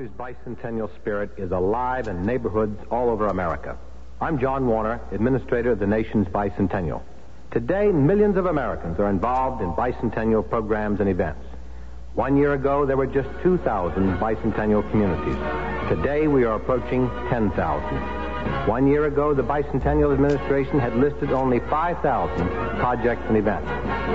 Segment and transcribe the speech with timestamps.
[0.00, 3.76] Country's bicentennial spirit is alive in neighborhoods all over America.
[4.18, 7.02] I'm John Warner, administrator of the nation's bicentennial.
[7.50, 11.44] Today, millions of Americans are involved in bicentennial programs and events.
[12.14, 15.36] One year ago, there were just 2,000 bicentennial communities.
[15.94, 18.66] Today, we are approaching 10,000.
[18.66, 22.48] One year ago, the Bicentennial Administration had listed only 5,000
[22.78, 23.68] projects and events.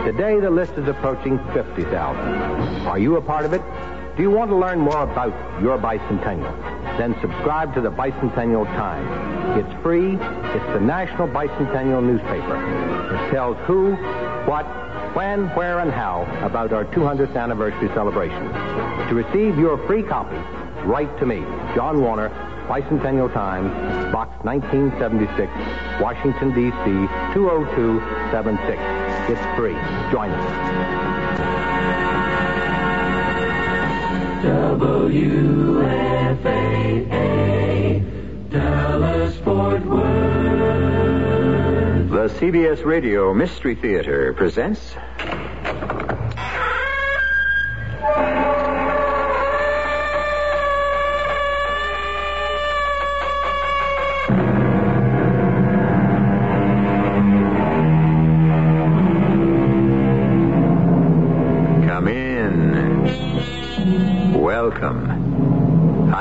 [0.04, 1.94] Today, the list is approaching 50,000.
[2.88, 3.62] Are you a part of it?
[4.16, 6.98] Do you want to learn more about your bicentennial?
[6.98, 9.60] Then subscribe to the Bicentennial Times.
[9.60, 10.16] It's free.
[10.16, 12.56] It's the national bicentennial newspaper.
[13.14, 13.96] It tells who,
[14.50, 14.64] what,
[15.18, 18.42] when, where, and how about our 200th anniversary celebration.
[19.10, 20.38] To receive your free copy,
[20.88, 21.42] write to me,
[21.76, 22.30] John Warner,
[22.70, 23.70] Bicentennial Times,
[24.14, 25.52] Box 1976,
[26.02, 26.86] Washington, D.C.
[27.34, 28.80] 20276.
[29.30, 29.76] It's free.
[30.10, 31.05] Join us.
[34.44, 35.70] WFAA,
[38.50, 40.06] Dallas Fort Worth.
[42.10, 44.96] The CBS Radio Mystery Theater presents.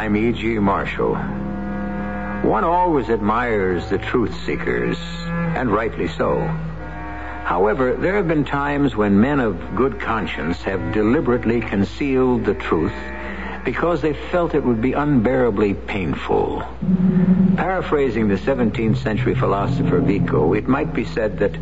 [0.05, 0.59] I'm E.G.
[0.59, 1.15] Marshall.
[1.15, 6.43] One always admires the truth seekers, and rightly so.
[6.43, 12.93] However, there have been times when men of good conscience have deliberately concealed the truth
[13.65, 16.63] because they felt it would be unbearably painful.
[17.57, 21.57] Paraphrasing the 17th century philosopher Vico, it might be said that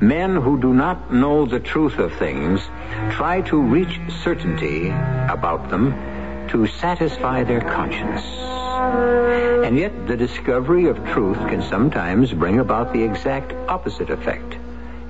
[0.00, 2.62] men who do not know the truth of things
[3.10, 6.11] try to reach certainty about them
[6.52, 8.22] to satisfy their conscience.
[9.66, 14.56] And yet, the discovery of truth can sometimes bring about the exact opposite effect.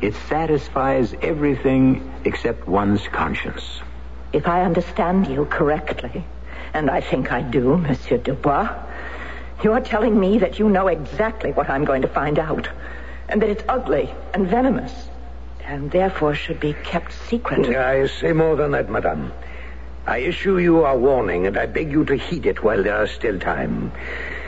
[0.00, 3.80] It satisfies everything except one's conscience.
[4.32, 6.25] If I understand you correctly,
[6.75, 8.72] and I think I do, Monsieur Dubois,
[9.64, 12.69] you're telling me that you know exactly what I'm going to find out,
[13.28, 14.92] and that it's ugly and venomous,
[15.64, 17.76] and therefore should be kept secret.
[17.76, 19.32] I say more than that, madame.
[20.06, 23.10] I issue you a warning, and I beg you to heed it while there is
[23.12, 23.92] still time.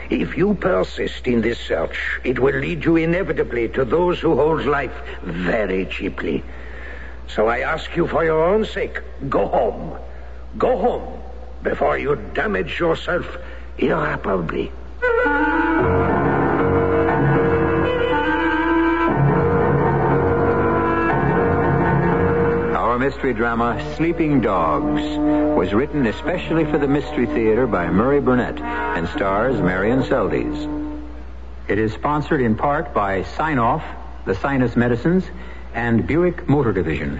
[0.09, 4.65] If you persist in this search, it will lead you inevitably to those who hold
[4.65, 6.43] life very cheaply.
[7.27, 8.99] So I ask you for your own sake,
[9.29, 9.97] go home.
[10.57, 11.21] Go home
[11.63, 13.25] before you damage yourself
[13.77, 14.71] irreparably.
[23.05, 24.99] Mystery drama, Sleeping Dogs,
[25.55, 31.13] was written especially for the Mystery Theater by Murray Burnett and stars Marion Seldes.
[31.67, 33.83] It is sponsored in part by Sine-Off,
[34.25, 35.23] the Sinus Medicines,
[35.75, 37.19] and Buick Motor Division.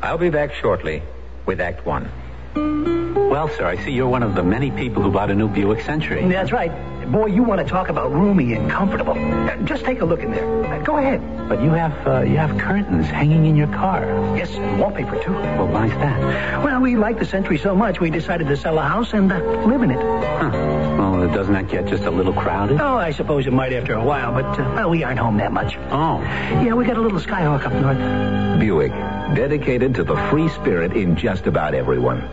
[0.00, 1.02] I'll be back shortly
[1.44, 2.10] with Act One.
[2.54, 5.82] Well, sir, I see you're one of the many people who bought a new Buick
[5.82, 6.26] Century.
[6.28, 6.72] That's right.
[7.10, 9.12] Boy, you want to talk about roomy and comfortable.
[9.14, 10.64] Uh, Just take a look in there.
[10.66, 11.48] Uh, Go ahead.
[11.48, 14.04] But you have uh, you have curtains hanging in your car.
[14.36, 15.32] Yes, and wallpaper, too.
[15.32, 16.62] Well, why's that?
[16.62, 19.38] Well, we like the Century so much, we decided to sell the house and uh,
[19.66, 20.00] live in it.
[20.00, 20.50] Huh.
[20.98, 22.80] Well, doesn't that get just a little crowded?
[22.80, 25.52] Oh, I suppose it might after a while, but, uh, well, we aren't home that
[25.52, 25.76] much.
[25.90, 26.20] Oh.
[26.62, 28.60] Yeah, we got a little Skyhawk up north.
[28.60, 28.92] Buick,
[29.34, 32.28] dedicated to the free spirit in just about everyone.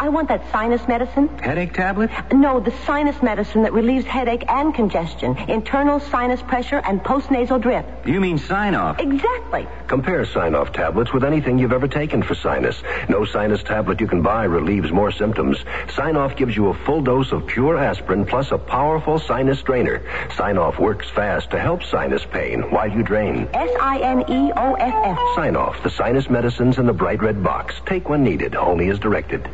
[0.00, 1.28] I want that sinus medicine.
[1.40, 2.10] Headache tablet?
[2.32, 7.84] No, the sinus medicine that relieves headache and congestion, internal sinus pressure, and postnasal drip.
[8.06, 8.98] You mean Sine-Off?
[8.98, 9.68] Exactly.
[9.88, 12.82] Compare Sine-Off tablets with anything you've ever taken for sinus.
[13.10, 15.58] No sinus tablet you can buy relieves more symptoms.
[15.94, 20.02] Sine-Off gives you a full dose of pure aspirin plus a powerful sinus drainer.
[20.34, 23.46] Sine-Off works fast to help sinus pain while you drain.
[23.52, 25.18] S I N E O F F.
[25.34, 27.74] Sine-Off, the sinus medicines in the bright red box.
[27.84, 29.46] Take when needed, only as directed.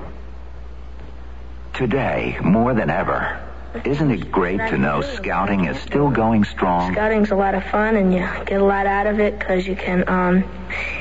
[1.76, 3.38] Today, more than ever,
[3.84, 6.94] isn't it great to know scouting is still going strong?
[6.94, 9.76] Scouting's a lot of fun, and you get a lot out of it because you
[9.76, 10.42] can um,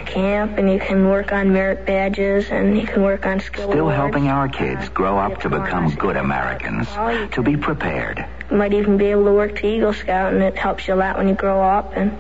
[0.06, 3.79] camp, and you can work on merit badges, and you can work on skill Still
[3.81, 3.97] awards.
[3.97, 6.88] helping our kids grow up to become good Americans,
[7.33, 8.25] to be prepared.
[8.50, 10.95] You might even be able to work to Eagle Scout, and it helps you a
[10.95, 12.12] lot when you grow up, and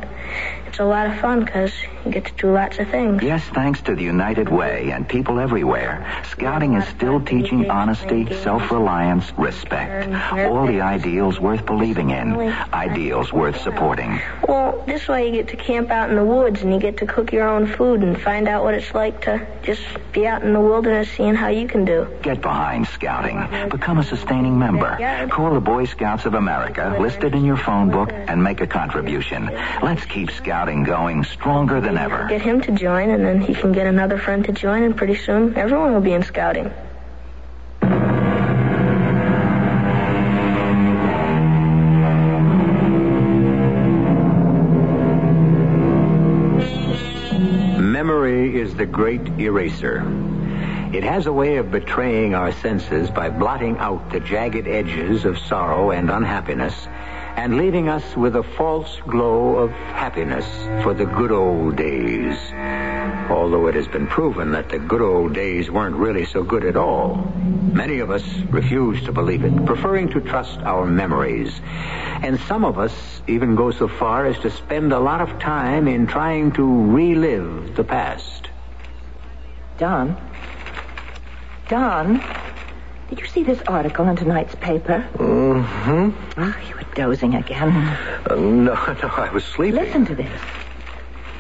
[0.65, 1.71] it's a lot of fun because
[2.03, 3.21] you get to do lots of things.
[3.23, 9.31] Yes, thanks to the United Way and people everywhere, Scouting is still teaching honesty, self-reliance,
[9.37, 10.11] respect.
[10.33, 12.35] All the ideals worth believing in,
[12.73, 14.19] ideals worth supporting.
[14.47, 17.05] Well, this way you get to camp out in the woods, and you get to
[17.05, 19.83] cook your own food and find out what it's like to just
[20.13, 22.07] be out in the wilderness seeing how you can do.
[22.23, 23.69] Get behind Scouting.
[23.69, 24.97] Become a sustaining member.
[25.29, 29.45] Call the Boy Scouts of America, listed in your phone book, and make a contribution.
[29.83, 32.27] Let's keep Scouting going stronger than ever.
[32.29, 35.15] Get him to join, and then he can get another friend to join, and pretty
[35.15, 36.71] soon everyone will be in scouting.
[48.45, 50.03] Is the great eraser.
[50.93, 55.39] It has a way of betraying our senses by blotting out the jagged edges of
[55.39, 56.87] sorrow and unhappiness
[57.35, 60.45] and leaving us with a false glow of happiness
[60.83, 62.37] for the good old days.
[63.29, 66.77] Although it has been proven that the good old days weren't really so good at
[66.77, 67.15] all.
[67.73, 71.59] Many of us refuse to believe it, preferring to trust our memories.
[72.23, 72.93] And some of us
[73.27, 77.75] even go so far as to spend a lot of time in trying to relive
[77.75, 78.49] the past.
[79.77, 80.15] Don?
[81.67, 82.21] Don?
[83.09, 85.07] Did you see this article in tonight's paper?
[85.13, 86.39] Mm-hmm.
[86.41, 87.69] Oh, you were dozing again.
[87.71, 88.73] Uh, no,
[89.03, 89.83] no, I was sleeping.
[89.83, 90.41] Listen to this.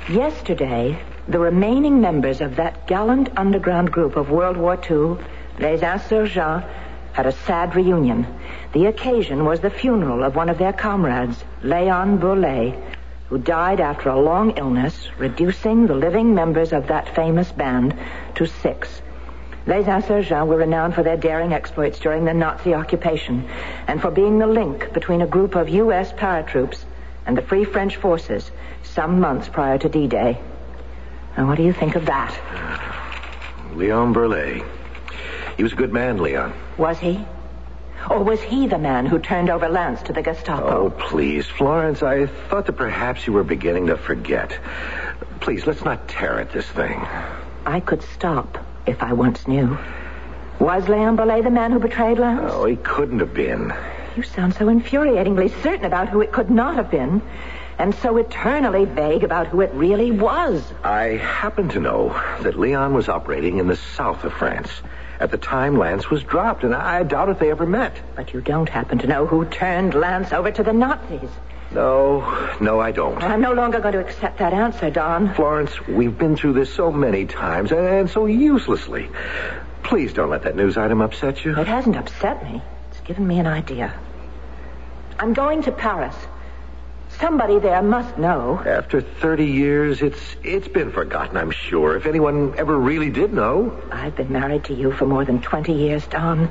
[0.07, 5.17] Yesterday, the remaining members of that gallant underground group of World War II,
[5.59, 6.67] Les Insurgents,
[7.13, 8.27] had a sad reunion.
[8.73, 12.79] The occasion was the funeral of one of their comrades, Leon Bourlet,
[13.29, 17.97] who died after a long illness, reducing the living members of that famous band
[18.35, 19.01] to six.
[19.67, 23.49] Les Insurgents were renowned for their daring exploits during the Nazi occupation
[23.87, 26.11] and for being the link between a group of U.S.
[26.13, 26.85] paratroops
[27.25, 28.51] and the Free French forces
[28.83, 30.39] some months prior to D-Day.
[31.35, 32.37] Now, what do you think of that?
[33.73, 34.63] Leon Burley.
[35.57, 36.53] He was a good man, Leon.
[36.77, 37.25] Was he?
[38.07, 40.67] Or was he the man who turned over Lance to the Gestapo?
[40.67, 44.59] Oh, please, Florence, I thought that perhaps you were beginning to forget.
[45.39, 46.99] Please, let's not tear at this thing.
[47.65, 49.77] I could stop if I once knew.
[50.59, 52.51] Was Leon Belay the man who betrayed Lance?
[52.53, 53.73] Oh, he couldn't have been.
[54.15, 57.21] You sound so infuriatingly certain about who it could not have been,
[57.77, 60.63] and so eternally vague about who it really was.
[60.83, 62.09] I happen to know
[62.41, 64.69] that Leon was operating in the south of France
[65.19, 67.97] at the time Lance was dropped, and I doubt if they ever met.
[68.15, 71.29] But you don't happen to know who turned Lance over to the Nazis.
[71.75, 72.21] No,
[72.61, 73.21] no, I don't.
[73.21, 75.33] I'm no longer going to accept that answer, Don.
[75.33, 79.09] Florence, we've been through this so many times, and, and so uselessly.
[79.83, 81.51] Please don't let that news item upset you.
[81.59, 82.61] It hasn't upset me.
[82.91, 83.93] It's given me an idea.
[85.19, 86.15] I'm going to Paris.
[87.19, 88.57] Somebody there must know.
[88.65, 91.97] After 30 years, it's it's been forgotten, I'm sure.
[91.97, 93.77] If anyone ever really did know.
[93.91, 96.47] I've been married to you for more than 20 years, Don.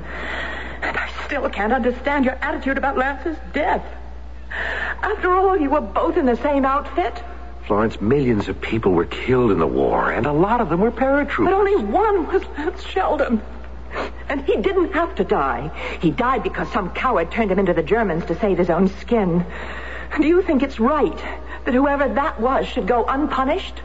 [0.82, 3.84] And I still can't understand your attitude about Lance's death.
[5.02, 7.22] After all, you were both in the same outfit.
[7.66, 10.90] Florence, millions of people were killed in the war, and a lot of them were
[10.90, 11.44] paratroopers.
[11.44, 13.40] But only one was Lance Sheldon.
[14.28, 15.70] And he didn't have to die.
[16.00, 19.46] He died because some coward turned him into the Germans to save his own skin.
[20.20, 21.16] Do you think it's right
[21.64, 23.80] that whoever that was should go unpunished?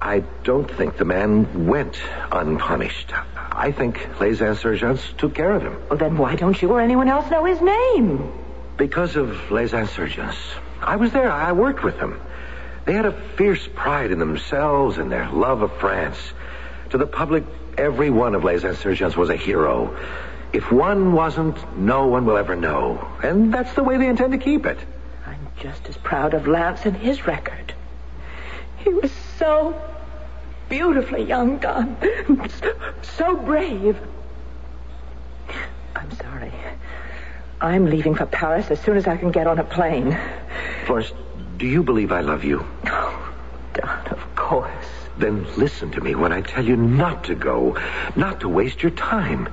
[0.00, 1.98] I don't think the man went
[2.30, 3.12] unpunished.
[3.36, 5.76] I think Les Insurgents took care of him.
[5.88, 8.32] Well, then why don't you or anyone else know his name?
[8.76, 10.36] Because of Les Insurgents.
[10.82, 11.30] I was there.
[11.30, 12.20] I worked with them.
[12.84, 16.18] They had a fierce pride in themselves and their love of France.
[16.90, 17.44] To the public,
[17.76, 19.96] every one of Les Insurgents was a hero.
[20.52, 23.06] If one wasn't, no one will ever know.
[23.22, 24.78] And that's the way they intend to keep it.
[25.26, 27.74] I'm just as proud of Lance and his record.
[28.78, 29.80] He was so
[30.68, 31.96] beautifully young, Don.
[33.16, 33.96] So brave.
[35.94, 36.52] I'm sorry.
[37.60, 40.18] I'm leaving for Paris as soon as I can get on a plane.
[40.84, 41.12] Florence,
[41.56, 42.66] do you believe I love you?
[42.86, 43.34] Oh,
[43.74, 44.86] Don, of course.
[45.18, 47.78] Then listen to me when I tell you not to go,
[48.14, 49.48] not to waste your time.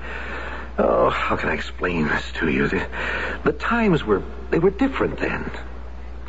[0.77, 2.67] Oh, how can I explain this to you?
[2.67, 2.85] The,
[3.45, 5.49] the times were they were different then.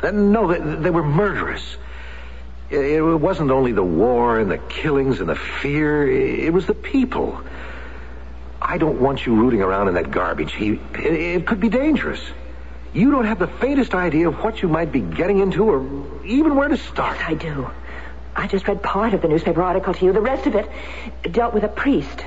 [0.01, 1.77] Uh, no, they, they were murderous.
[2.69, 6.09] It wasn't only the war and the killings and the fear.
[6.09, 7.41] It, was the people.
[8.61, 10.81] I don't want you rooting around in that garbage heap.
[10.97, 12.21] It, it could be dangerous.
[12.93, 16.55] You don't have the faintest idea of what you might be getting into or even
[16.55, 17.17] where to start.
[17.17, 17.69] Yes, I do.
[18.35, 20.13] I just read part of the newspaper article to you.
[20.13, 20.69] The rest of it
[21.31, 22.23] dealt with a priest,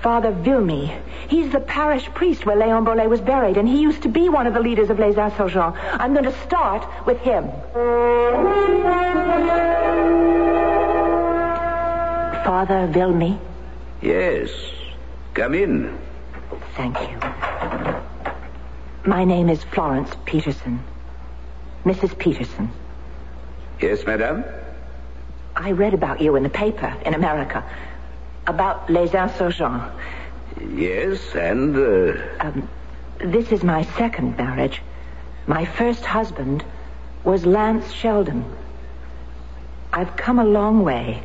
[0.00, 1.00] Father Vilmi.
[1.28, 4.46] He's the parish priest where Leon Bolet was buried, and he used to be one
[4.46, 5.78] of the leaders of Les Insurgents.
[5.92, 7.50] I'm going to start with him.
[12.44, 13.38] Father Vilmi?
[14.00, 14.50] Yes.
[15.34, 15.98] Come in.
[16.76, 17.18] Thank you.
[19.06, 20.82] My name is Florence Peterson.
[21.84, 22.18] Mrs.
[22.18, 22.70] Peterson.
[23.80, 24.44] Yes, madame?
[25.56, 27.64] I read about you in the paper in America.
[28.46, 29.92] About Les Insurgents.
[30.74, 31.76] Yes, and.
[31.76, 32.20] Uh...
[32.40, 32.68] Um,
[33.18, 34.82] this is my second marriage.
[35.46, 36.64] My first husband
[37.24, 38.44] was Lance Sheldon.
[39.92, 41.22] I've come a long way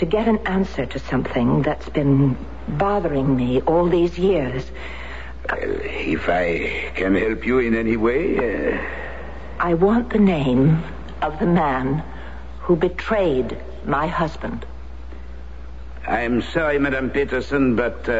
[0.00, 2.34] to get an answer to something that's been
[2.66, 4.64] bothering me all these years.
[5.50, 8.38] Well, if I can help you in any way.
[8.38, 8.78] Uh...
[9.58, 10.82] I want the name
[11.20, 12.02] of the man
[12.60, 14.64] who betrayed my husband.
[16.06, 18.12] I'm sorry, Madame Peterson, but uh,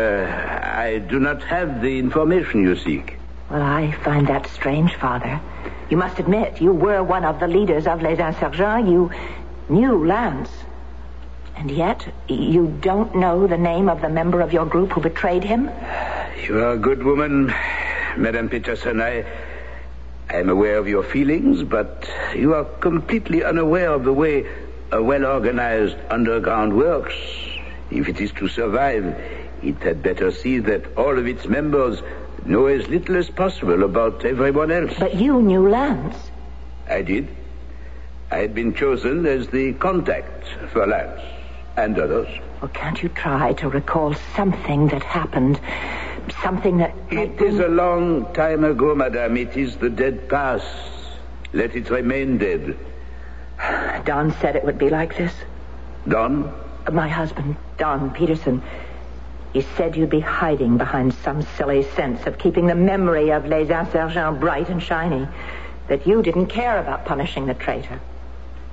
[0.74, 3.16] I do not have the information you seek.
[3.50, 5.40] Well, I find that strange, Father.
[5.88, 8.86] You must admit, you were one of the leaders of Les Insurgents.
[8.86, 9.10] You
[9.70, 10.50] knew Lance.
[11.60, 15.44] And yet, you don't know the name of the member of your group who betrayed
[15.44, 15.70] him?
[16.46, 17.52] You are a good woman,
[18.16, 19.02] Madame Peterson.
[19.02, 19.26] I.
[20.30, 24.46] I'm aware of your feelings, but you are completely unaware of the way
[24.90, 27.12] a well organized underground works.
[27.90, 29.04] If it is to survive,
[29.62, 32.00] it had better see that all of its members
[32.46, 34.94] know as little as possible about everyone else.
[34.98, 36.16] But you knew Lance.
[36.88, 37.28] I did.
[38.30, 41.20] I had been chosen as the contact for Lance
[41.76, 42.28] and others.
[42.60, 45.60] Well, can't you try to recall something that happened?
[46.42, 46.94] Something that.
[47.10, 49.36] It is a long time ago, madame.
[49.36, 50.66] It is the dead past.
[51.52, 52.78] Let it remain dead.
[54.04, 55.32] Don said it would be like this.
[56.08, 56.52] Don?
[56.92, 58.62] My husband, Don Peterson.
[59.52, 63.68] He said you'd be hiding behind some silly sense of keeping the memory of Les
[63.68, 65.26] Insurgents bright and shiny.
[65.88, 68.00] That you didn't care about punishing the traitor.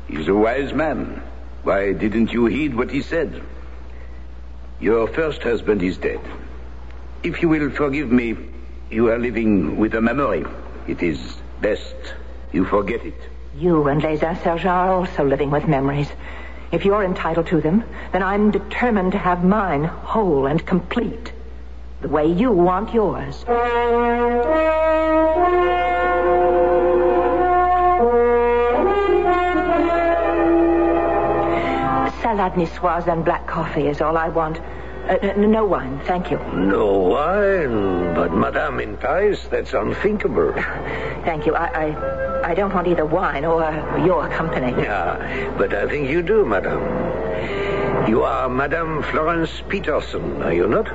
[0.08, 1.22] He's a wise man.
[1.64, 3.42] Why didn't you heed what he said?
[4.80, 6.22] Your first husband is dead.
[7.24, 8.38] If you will forgive me,
[8.90, 10.46] you are living with a memory.
[10.88, 11.20] It is
[11.62, 11.96] best
[12.54, 13.20] you forget it.
[13.58, 16.08] You and Les Insurgents are also living with memories.
[16.72, 21.32] If you're entitled to them, then I'm determined to have mine whole and complete.
[22.02, 23.44] The way you want yours.
[32.28, 34.60] Salad niçoise and black coffee is all I want.
[35.08, 36.38] Uh, no wine, thank you.
[36.54, 38.14] No wine?
[38.16, 40.52] But, Madame, in Paris, that's unthinkable.
[41.24, 41.56] Thank you.
[41.56, 43.62] I, I, I don't want either wine or
[44.06, 44.72] your company.
[44.72, 46.82] Yeah, but I think you do, Madame.
[48.10, 50.88] You are Madame Florence Peterson, are you not?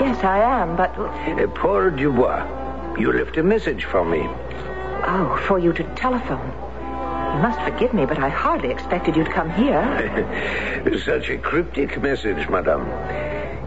[0.00, 0.96] Yes, I am, but...
[0.96, 2.46] Uh, Paul Dubois,
[3.00, 4.28] you left a message for me.
[5.08, 6.67] Oh, for you to telephone.
[7.40, 9.80] Must forgive me, but I hardly expected you to come here.
[11.04, 12.88] Such a cryptic message, madame.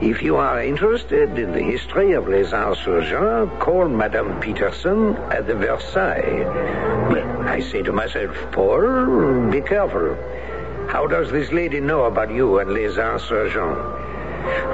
[0.02, 5.56] If you are interested in the history of Les Insurgents, call Madame Peterson at the
[5.56, 6.44] Versailles.
[7.10, 10.18] Well, I say to myself, Paul, be careful.
[10.90, 13.80] How does this lady know about you and Les Insurgents?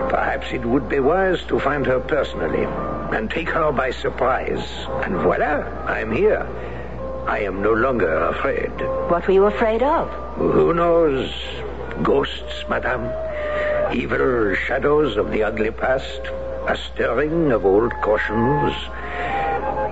[0.10, 2.64] Perhaps it would be wise to find her personally
[3.16, 4.66] and take her by surprise.
[5.04, 6.48] And voila, I'm here.
[7.28, 8.72] I am no longer afraid.
[9.10, 10.10] What were you afraid of?
[10.36, 11.30] Who knows?
[12.02, 13.12] Ghosts, madame.
[13.94, 16.22] Evil shadows of the ugly past.
[16.68, 18.74] A stirring of old cautions.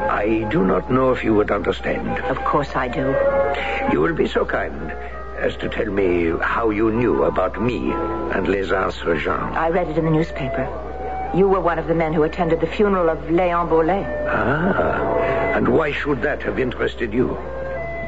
[0.09, 2.19] I do not know if you would understand.
[2.25, 3.13] Of course I do.
[3.91, 4.91] You will be so kind
[5.37, 9.57] as to tell me how you knew about me and Les Insurgents.
[9.57, 10.67] I read it in the newspaper.
[11.35, 14.05] You were one of the men who attended the funeral of Leon Bolet.
[14.29, 17.27] Ah, and why should that have interested you?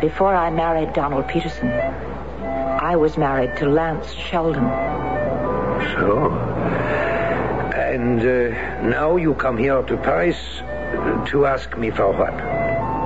[0.02, 4.66] Before I married Donald Peterson, I was married to Lance Sheldon.
[5.94, 6.30] So?
[7.74, 10.38] And uh, now you come here to Paris
[11.32, 12.36] to ask me for what?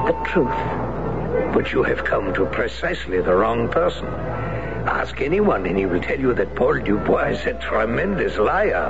[0.08, 1.54] The truth.
[1.54, 4.08] But you have come to precisely the wrong person.
[4.08, 8.90] Ask anyone, and he will tell you that Paul Dubois is a tremendous liar.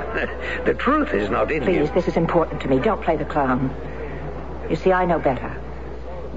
[0.64, 1.88] the truth is not in Please, him.
[1.88, 2.78] Please, this is important to me.
[2.78, 3.68] Don't play the clown.
[4.72, 5.54] You see, I know better.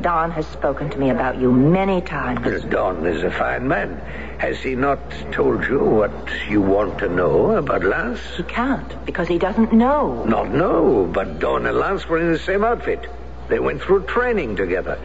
[0.01, 2.65] Don has spoken to me about you many times.
[2.65, 3.96] Don is a fine man.
[4.39, 5.00] Has he not
[5.32, 6.12] told you what
[6.50, 8.20] you want to know about Lance?
[8.36, 10.25] He can't, because he doesn't know.
[10.25, 13.08] Not know, but Don and Lance were in the same outfit.
[13.48, 15.00] They went through training together.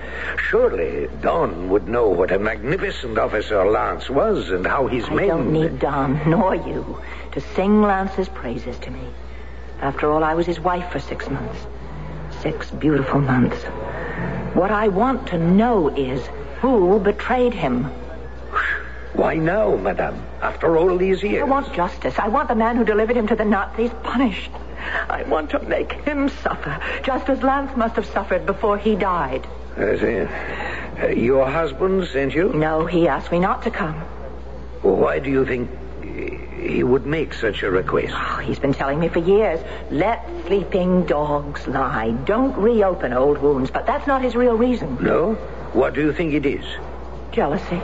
[0.49, 5.29] Surely Don would know what a magnificent officer Lance was and how his I men.
[5.29, 9.07] don't need Don, nor you, to sing Lance's praises to me.
[9.81, 11.61] After all, I was his wife for six months.
[12.43, 13.57] Six beautiful months.
[14.55, 16.27] What I want to know is
[16.61, 17.85] who betrayed him.
[19.13, 20.25] Why now, madame?
[20.41, 21.43] After all these years?
[21.43, 22.19] I want justice.
[22.19, 24.51] I want the man who delivered him to the Nazis punished.
[25.09, 29.47] I want to make him suffer, just as Lance must have suffered before he died.
[29.77, 30.21] I see.
[31.01, 32.53] Uh, your husband sent you?
[32.53, 33.95] No, he asked me not to come.
[34.83, 35.71] Why do you think
[36.61, 38.13] he would make such a request?
[38.15, 42.11] Oh, he's been telling me for years, let sleeping dogs lie.
[42.11, 43.71] Don't reopen old wounds.
[43.71, 44.99] But that's not his real reason.
[45.01, 45.35] No?
[45.73, 46.65] What do you think it is?
[47.33, 47.81] Jealousy.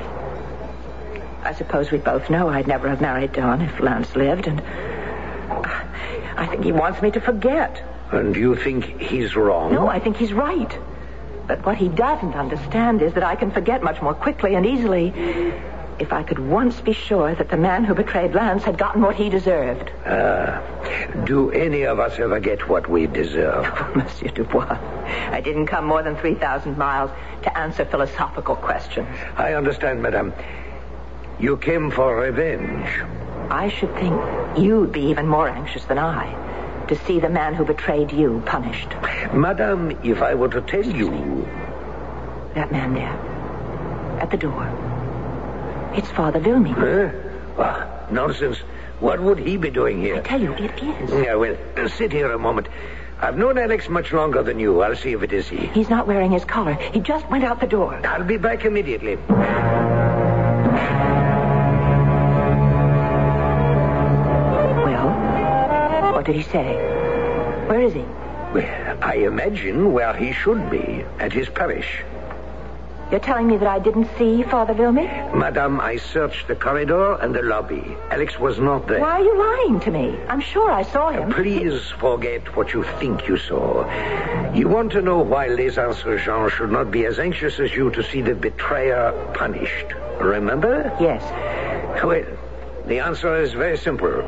[1.43, 4.61] I suppose we both know I'd never have married Don if Lance lived, and
[6.37, 7.83] I think he wants me to forget.
[8.11, 9.73] And you think he's wrong?
[9.73, 10.79] No, I think he's right.
[11.47, 15.13] But what he doesn't understand is that I can forget much more quickly and easily
[15.99, 19.17] if I could once be sure that the man who betrayed Lance had gotten what
[19.17, 19.91] he deserved.
[20.05, 20.63] Ah,
[21.25, 23.65] do any of us ever get what we deserve?
[23.67, 24.79] Oh, Monsieur Dubois,
[25.31, 27.11] I didn't come more than 3,000 miles
[27.43, 29.09] to answer philosophical questions.
[29.37, 30.33] I understand, madame.
[31.39, 32.89] You came for revenge.
[33.51, 34.21] I should think
[34.59, 36.45] you'd be even more anxious than I
[36.89, 38.89] to see the man who betrayed you punished.
[39.33, 41.47] Madame, if I were to tell you.
[42.55, 43.13] That man there,
[44.21, 44.96] at the door.
[45.97, 46.73] It's Father Vilmy.
[46.73, 47.11] Huh?
[47.59, 48.59] Ah, nonsense.
[49.01, 50.17] What would he be doing here?
[50.17, 51.11] I tell you, it is.
[51.11, 52.69] Yeah, well, uh, sit here a moment.
[53.21, 54.83] I've known Alex much longer than you.
[54.83, 55.57] I'll see if it is he.
[55.69, 56.75] He's not wearing his collar.
[56.75, 57.99] He just went out the door.
[58.07, 59.17] I'll be back immediately.
[64.85, 66.75] Well, what did he say?
[67.69, 68.05] Where is he?
[68.55, 72.03] Well, I imagine where he should be, at his parish.
[73.11, 75.07] You're telling me that I didn't see Father Vilmy?
[75.33, 77.97] Madame, I searched the corridor and the lobby.
[78.11, 79.01] Alex was not there.
[79.01, 80.19] Why are you lying to me?
[80.29, 81.33] I'm sure I saw him.
[81.33, 83.85] Please forget what you think you saw.
[84.53, 88.03] You want to know why Les Insurgents should not be as anxious as you to
[88.03, 89.87] see the betrayer punished.
[90.21, 90.93] Remember?
[91.01, 91.23] Yes.
[92.03, 92.27] Well,
[92.87, 94.23] the answer is very simple.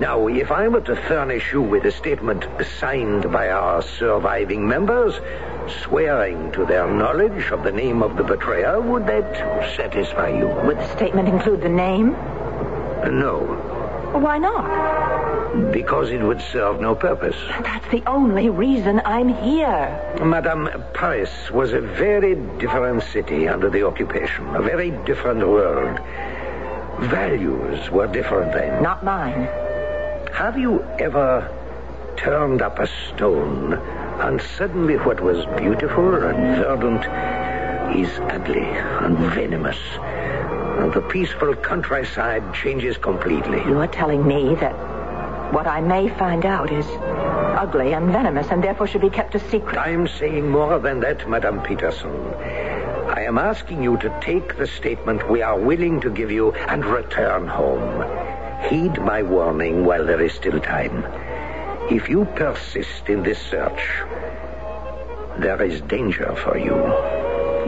[0.00, 2.44] Now, if I were to furnish you with a statement
[2.80, 5.14] signed by our surviving members,
[5.82, 10.48] swearing to their knowledge of the name of the betrayer, would that satisfy you?
[10.66, 12.10] Would the statement include the name?
[13.20, 13.38] No.
[14.14, 15.72] Why not?
[15.72, 17.36] Because it would serve no purpose.
[17.62, 20.18] That's the only reason I'm here.
[20.20, 26.00] Madame, Paris was a very different city under the occupation, a very different world.
[27.10, 28.82] Values were different then.
[28.82, 29.48] Not mine.
[30.32, 31.50] Have you ever
[32.16, 37.04] turned up a stone and suddenly what was beautiful and verdant
[37.96, 39.78] is ugly and venomous?
[40.78, 43.58] And the peaceful countryside changes completely.
[43.58, 44.74] You're telling me that
[45.52, 46.86] what I may find out is
[47.56, 49.78] ugly and venomous and therefore should be kept a secret.
[49.78, 52.10] I'm saying more than that, Madame Peterson.
[53.06, 56.84] I am asking you to take the statement we are willing to give you and
[56.84, 58.33] return home.
[58.68, 61.04] Heed my warning while there is still time.
[61.90, 63.82] If you persist in this search,
[65.38, 66.74] there is danger for you.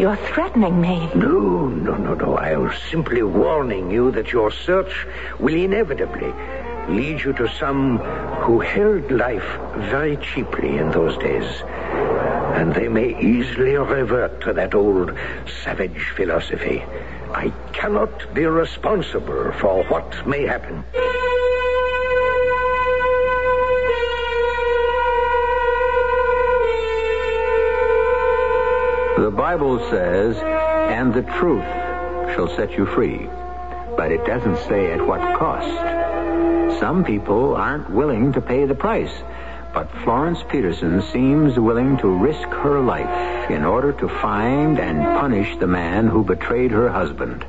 [0.00, 1.10] You're threatening me.
[1.14, 2.36] No, no, no, no.
[2.36, 5.06] I was simply warning you that your search
[5.38, 6.32] will inevitably
[6.88, 7.98] lead you to some
[8.44, 11.62] who held life very cheaply in those days.
[12.56, 15.12] And they may easily revert to that old
[15.62, 16.82] savage philosophy.
[17.34, 20.82] I cannot be responsible for what may happen.
[29.22, 31.68] The Bible says, and the truth
[32.34, 33.28] shall set you free.
[33.98, 36.80] But it doesn't say at what cost.
[36.80, 39.12] Some people aren't willing to pay the price.
[39.76, 45.54] But Florence Peterson seems willing to risk her life in order to find and punish
[45.58, 47.44] the man who betrayed her husband.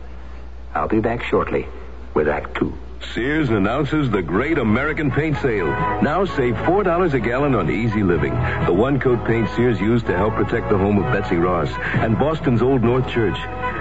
[0.76, 1.68] I'll be back shortly
[2.14, 2.78] with Act Two.
[3.14, 5.68] Sears announces the great American paint sale.
[6.02, 8.34] Now save $4 a gallon on Easy Living,
[8.66, 11.70] the one coat paint Sears used to help protect the home of Betsy Ross
[12.02, 13.38] and Boston's Old North Church.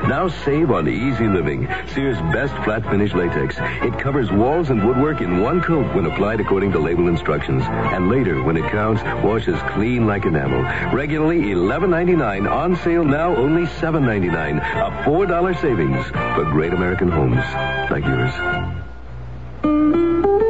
[0.08, 3.56] Now save on Easy Living, Sears' best flat finish latex.
[3.58, 7.62] It covers walls and woodwork in one coat when applied according to label instructions.
[7.64, 10.62] And later, when it counts, washes clean like enamel.
[10.94, 14.58] Regularly $11.99, on sale now only $7.99.
[14.58, 17.44] A $4 savings for great American homes
[17.90, 18.65] like yours.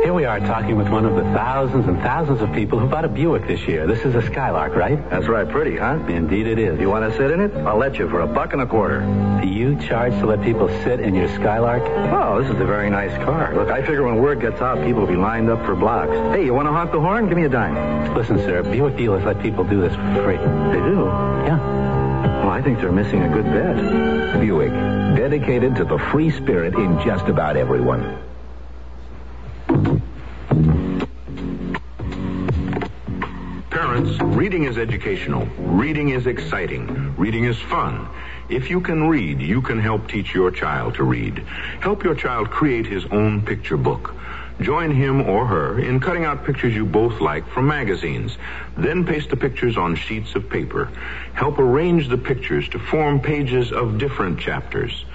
[0.06, 3.04] Here we are talking with one of the thousands and thousands of people who bought
[3.04, 3.88] a Buick this year.
[3.88, 5.10] This is a Skylark, right?
[5.10, 5.98] That's right, pretty, huh?
[6.06, 6.78] Indeed it is.
[6.78, 7.52] You want to sit in it?
[7.66, 9.00] I'll let you for a buck and a quarter.
[9.42, 11.82] Do you charge to let people sit in your Skylark?
[12.12, 13.52] Oh, this is a very nice car.
[13.56, 16.12] Look, I figure when word gets out, people will be lined up for blocks.
[16.36, 17.26] Hey, you want to honk the horn?
[17.26, 18.14] Give me a dime.
[18.14, 20.36] Listen, sir, Buick dealers let people do this for free.
[20.36, 21.06] They do?
[21.48, 21.58] Yeah.
[22.44, 24.38] Well, I think they're missing a good bet.
[24.40, 24.70] Buick,
[25.16, 28.22] dedicated to the free spirit in just about everyone.
[33.96, 35.46] Parents, reading is educational.
[35.56, 37.16] Reading is exciting.
[37.16, 38.06] Reading is fun.
[38.50, 41.38] If you can read, you can help teach your child to read.
[41.80, 44.14] Help your child create his own picture book.
[44.60, 48.36] Join him or her in cutting out pictures you both like from magazines.
[48.76, 50.90] Then paste the pictures on sheets of paper.
[51.32, 55.06] Help arrange the pictures to form pages of different chapters.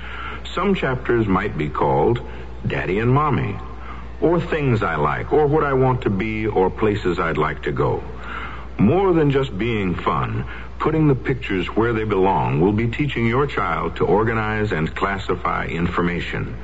[0.56, 2.20] Some chapters might be called
[2.65, 3.60] Daddy and Mommy,
[4.22, 7.72] or Things I Like, or What I Want to Be, or Places I'd Like to
[7.72, 8.04] Go.
[8.82, 10.44] More than just being fun,
[10.80, 15.67] putting the pictures where they belong will be teaching your child to organize and classify
[15.67, 16.58] information.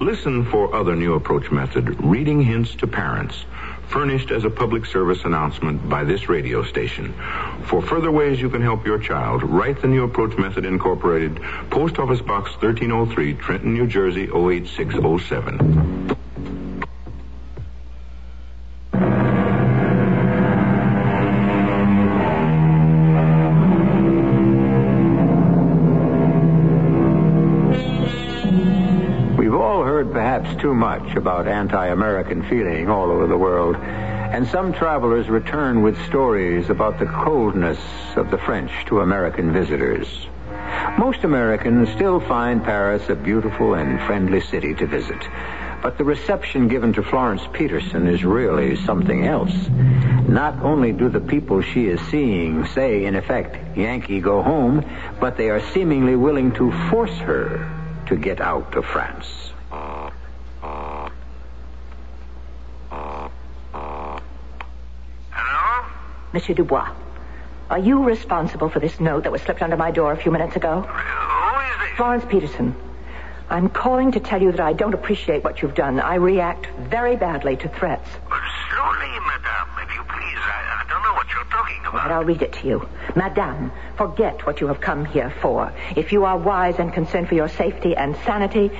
[0.00, 3.44] Listen for other new approach method, Reading Hints to Parents,
[3.88, 7.12] furnished as a public service announcement by this radio station.
[7.66, 11.38] For further ways you can help your child, write the New Approach Method Incorporated,
[11.68, 15.91] Post Office Box 1303, Trenton, New Jersey 08607.
[30.62, 36.70] Too much about anti-American feeling all over the world, and some travelers return with stories
[36.70, 37.80] about the coldness
[38.14, 40.06] of the French to American visitors.
[40.96, 45.20] Most Americans still find Paris a beautiful and friendly city to visit,
[45.82, 49.52] but the reception given to Florence Peterson is really something else.
[50.28, 55.36] Not only do the people she is seeing say, in effect, Yankee go home, but
[55.36, 57.68] they are seemingly willing to force her
[58.06, 59.26] to get out of France.
[66.32, 66.88] Monsieur Dubois,
[67.68, 70.56] are you responsible for this note that was slipped under my door a few minutes
[70.56, 70.80] ago?
[70.80, 71.96] Who is it?
[71.96, 72.74] Florence Peterson.
[73.50, 76.00] I'm calling to tell you that I don't appreciate what you've done.
[76.00, 78.08] I react very badly to threats.
[78.08, 80.38] Slowly, madame, if you please.
[80.40, 81.92] I, I don't know what you're talking about.
[81.92, 82.88] But I'll read it to you.
[83.14, 85.70] Madame, forget what you have come here for.
[85.96, 88.70] If you are wise and concerned for your safety and sanity,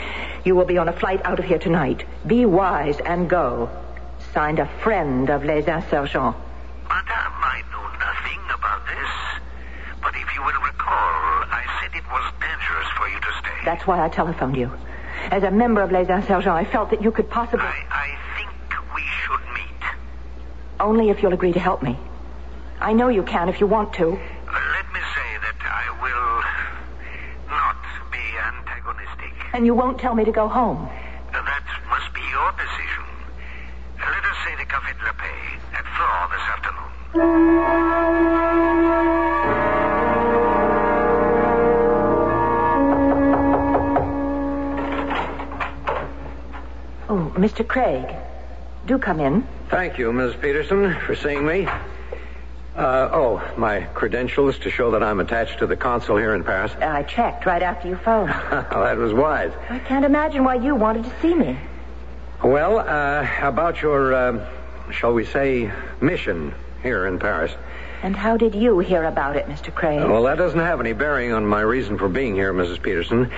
[0.45, 2.05] you will be on a flight out of here tonight.
[2.27, 3.69] Be wise and go.
[4.33, 6.39] Signed a friend of Les Insurgents.
[6.89, 9.13] Madame, I know nothing about this.
[10.01, 13.62] But if you will recall, I said it was dangerous for you to stay.
[13.73, 14.71] That's why I telephoned you.
[15.31, 17.65] As a member of Les Insurgents, I felt that you could possibly...
[17.65, 18.51] I, I think
[18.95, 19.83] we should meet.
[20.79, 21.97] Only if you'll agree to help me.
[22.81, 24.05] I know you can if you want to.
[24.11, 26.37] Let me say that I will
[27.49, 27.81] not
[28.13, 29.33] be antagonistic.
[29.55, 30.91] And you won't tell me to go home.
[31.33, 33.05] That must be your decision.
[33.97, 37.92] Let us say the Café de la Paix at four this afternoon.
[47.43, 47.67] Mr.
[47.67, 48.07] Craig,
[48.87, 49.45] do come in.
[49.69, 50.37] Thank you, Ms.
[50.41, 51.67] Peterson, for seeing me.
[52.77, 56.71] Uh, oh, my credentials to show that I'm attached to the consul here in Paris.
[56.81, 58.31] I checked right after you phoned.
[58.51, 59.51] that was wise.
[59.69, 61.59] I can't imagine why you wanted to see me.
[62.45, 67.51] Well, uh, about your, uh, shall we say, mission here in Paris.
[68.05, 69.75] And how did you hear about it, Mr.
[69.75, 69.99] Craig?
[70.09, 72.81] Well, that doesn't have any bearing on my reason for being here, Mrs.
[72.81, 73.33] Peterson.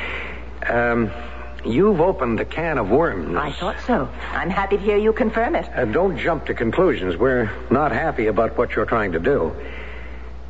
[0.69, 1.11] Um,
[1.66, 3.37] you've opened the can of worms.
[3.37, 4.09] I thought so.
[4.33, 5.68] I'm happy to hear you confirm it.
[5.74, 7.16] Uh, don't jump to conclusions.
[7.16, 9.55] We're not happy about what you're trying to do.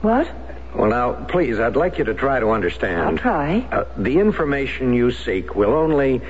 [0.03, 0.31] What?
[0.75, 3.01] Well, now, please, I'd like you to try to understand.
[3.01, 3.67] I'll try.
[3.71, 6.21] Uh, the information you seek will only,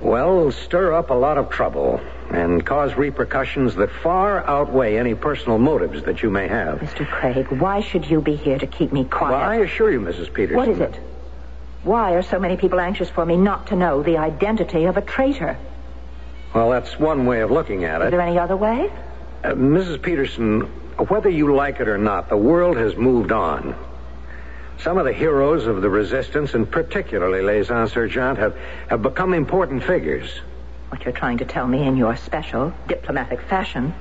[0.00, 5.58] well, stir up a lot of trouble and cause repercussions that far outweigh any personal
[5.58, 6.80] motives that you may have.
[6.80, 7.06] Mr.
[7.06, 9.32] Craig, why should you be here to keep me quiet?
[9.32, 10.32] Well, I assure you, Mrs.
[10.32, 10.56] Peterson.
[10.56, 10.98] What is it?
[11.82, 15.00] Why are so many people anxious for me not to know the identity of a
[15.00, 15.56] traitor?
[16.54, 18.06] Well, that's one way of looking at it.
[18.06, 18.92] Is there any other way?
[19.42, 20.02] Uh, Mrs.
[20.02, 20.60] Peterson,
[21.08, 23.74] whether you like it or not, the world has moved on.
[24.78, 28.56] Some of the heroes of the resistance, and particularly Les Insurgents, have,
[28.88, 30.30] have become important figures.
[30.88, 33.94] What you're trying to tell me in your special diplomatic fashion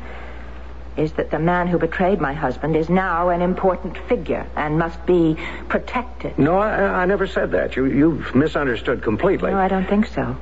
[0.99, 5.03] is that the man who betrayed my husband is now an important figure and must
[5.05, 5.37] be
[5.69, 6.37] protected.
[6.37, 7.75] No, I, I never said that.
[7.75, 9.51] You, you've misunderstood completely.
[9.51, 10.35] No, I don't think so.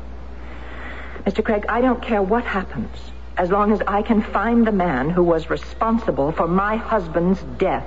[1.26, 1.44] Mr.
[1.44, 2.98] Craig, I don't care what happens.
[3.38, 7.86] as long as I can find the man who was responsible for my husband's death.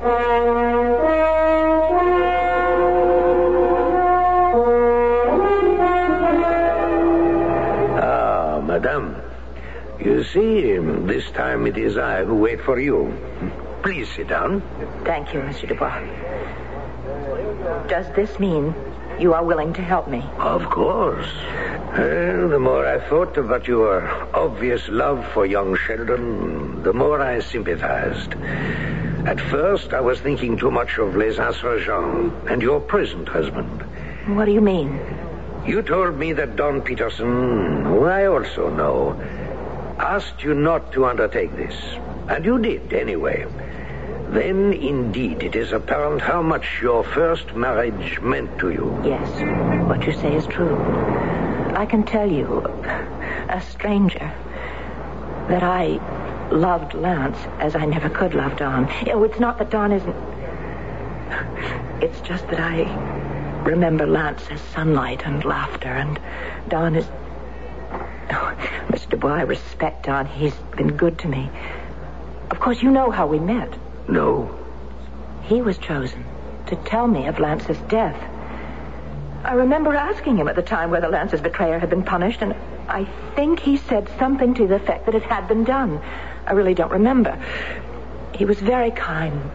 [8.03, 9.20] Ah, madame.
[10.05, 13.15] You see, this time it is I who wait for you.
[13.83, 14.63] Please sit down.
[15.05, 16.01] Thank you, Monsieur Dubois.
[17.87, 18.75] Does this mean
[19.19, 20.23] you are willing to help me?
[20.39, 21.31] Of course.
[21.97, 27.41] Well, the more I thought about your obvious love for young Sheldon, the more I
[27.41, 28.35] sympathized.
[29.27, 33.83] At first, I was thinking too much of Les Insurgents and your present husband.
[34.35, 34.99] What do you mean?
[35.67, 39.21] You told me that Don Peterson, who I also know,
[40.01, 41.75] asked you not to undertake this.
[42.29, 43.47] And you did, anyway.
[44.31, 49.01] Then, indeed, it is apparent how much your first marriage meant to you.
[49.05, 49.29] Yes,
[49.89, 50.77] what you say is true.
[51.75, 52.61] I can tell you,
[53.49, 54.33] a stranger,
[55.49, 55.99] that I
[56.51, 58.89] loved Lance as I never could love Don.
[59.09, 60.17] Oh, it's not that Don isn't.
[62.03, 66.21] It's just that I remember Lance as sunlight and laughter, and
[66.69, 67.07] Don is.
[68.33, 68.57] Oh,
[68.89, 69.11] Mr.
[69.11, 70.27] Dubois, I respect Don.
[70.27, 71.51] He's been good to me.
[72.51, 73.77] Of course, you know how we met.
[74.09, 74.57] No.
[75.43, 76.25] He was chosen
[76.67, 78.17] to tell me of Lance's death.
[79.45, 82.55] I remember asking him at the time whether Lance's betrayer had been punished, and
[82.89, 86.01] I think he said something to the effect that it had been done.
[86.47, 87.43] I really don't remember.
[88.35, 89.51] He was very kind,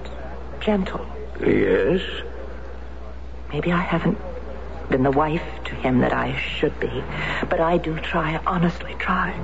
[0.59, 1.05] gentle.
[1.39, 2.01] Yes?
[3.51, 4.17] Maybe I haven't
[4.89, 7.03] been the wife to him that I should be,
[7.49, 9.37] but I do try, honestly try.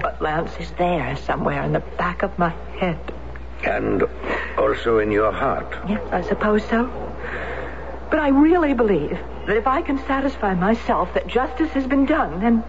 [0.00, 2.98] But Lance is there somewhere in the back of my head.
[3.64, 4.04] And
[4.58, 5.72] also in your heart.
[5.88, 6.90] Yes, I suppose so.
[8.10, 12.40] But I really believe that if I can satisfy myself that justice has been done,
[12.40, 12.64] then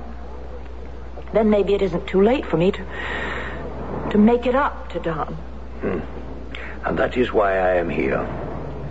[1.34, 2.86] then maybe it isn't too late for me to
[4.12, 5.34] to make it up to Don.
[5.82, 6.00] Hmm.
[6.86, 8.20] And that is why I am here.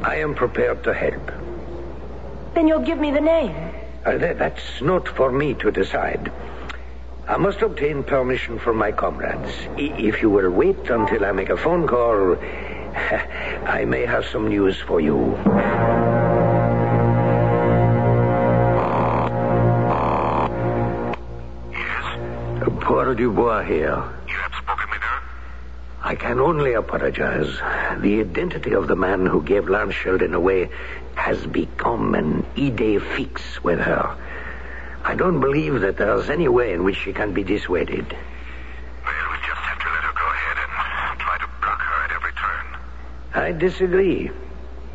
[0.02, 1.41] I am prepared to help.
[2.54, 3.54] Then you'll give me the name.
[4.04, 6.30] Uh, that, that's not for me to decide.
[7.28, 9.52] I must obtain permission from my comrades.
[9.76, 12.36] I- if you will wait until I make a phone call,
[13.64, 15.36] I may have some news for you.
[21.72, 22.80] Yes?
[22.80, 24.02] Paul Dubois here.
[24.28, 25.22] You have spoken with her?
[26.02, 27.48] I can only apologize.
[28.00, 30.70] The identity of the man who gave Lance Sheldon away
[31.22, 34.16] has become an idée fixe with her.
[35.04, 38.06] I don't believe that there's any way in which she can be dissuaded.
[38.10, 42.12] Well, we just have to let her go ahead and try to block her at
[42.18, 42.66] every turn.
[43.34, 44.32] I disagree.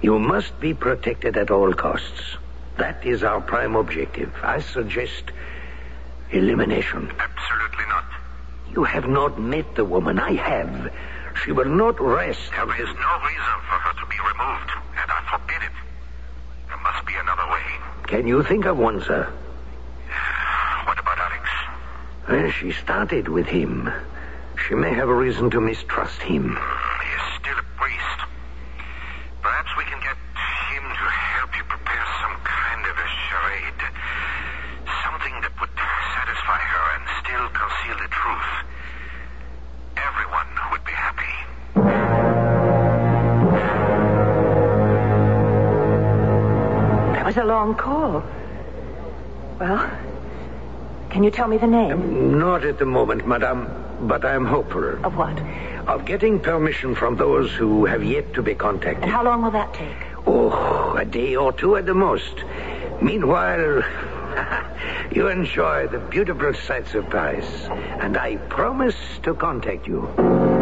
[0.02, 2.36] You must be protected at all costs.
[2.76, 4.34] That is our prime objective.
[4.44, 5.32] I suggest
[6.32, 7.10] elimination.
[7.18, 8.06] Absolutely not.
[8.74, 10.20] You have not met the woman.
[10.20, 10.92] I have.
[11.42, 12.52] She will not rest.
[12.52, 15.87] There is no reason for her to be removed, and I forbid it.
[16.88, 17.67] Must be another way.
[18.08, 19.28] Can you think of one, sir?
[20.86, 21.50] What about Alex?
[22.30, 23.91] Well, she started with him.
[24.56, 26.56] She may have a reason to mistrust him.
[26.56, 28.19] Mm, he is still a priest.
[29.41, 33.82] Perhaps we can get him to help you prepare some kind of a charade.
[35.04, 35.76] Something that would
[36.15, 38.77] satisfy her and still conceal the truth.
[47.38, 48.23] Was a long call.
[49.60, 49.91] Well,
[51.10, 52.39] can you tell me the name?
[52.39, 53.69] Not at the moment, madame,
[54.02, 55.06] but I am hopeful.
[55.06, 55.39] Of what?
[55.88, 59.04] Of getting permission from those who have yet to be contacted.
[59.04, 59.95] And how long will that take?
[60.26, 62.43] Oh, a day or two at the most.
[63.02, 63.84] Meanwhile,
[65.12, 67.45] you enjoy the beautiful sights of Paris,
[68.02, 70.57] and I promise to contact you.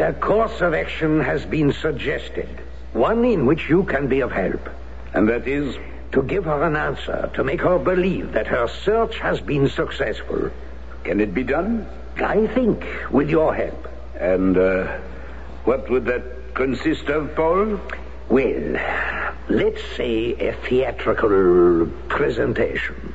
[0.00, 2.48] A course of action has been suggested.
[2.92, 4.68] One in which you can be of help.
[5.12, 5.76] And that is?
[6.12, 10.50] To give her an answer, to make her believe that her search has been successful.
[11.04, 11.86] Can it be done?
[12.16, 13.88] I think, with your help.
[14.18, 14.98] And uh,
[15.64, 17.78] what would that consist of, Paul?
[18.28, 18.80] Well,
[19.48, 23.14] let's say a theatrical presentation.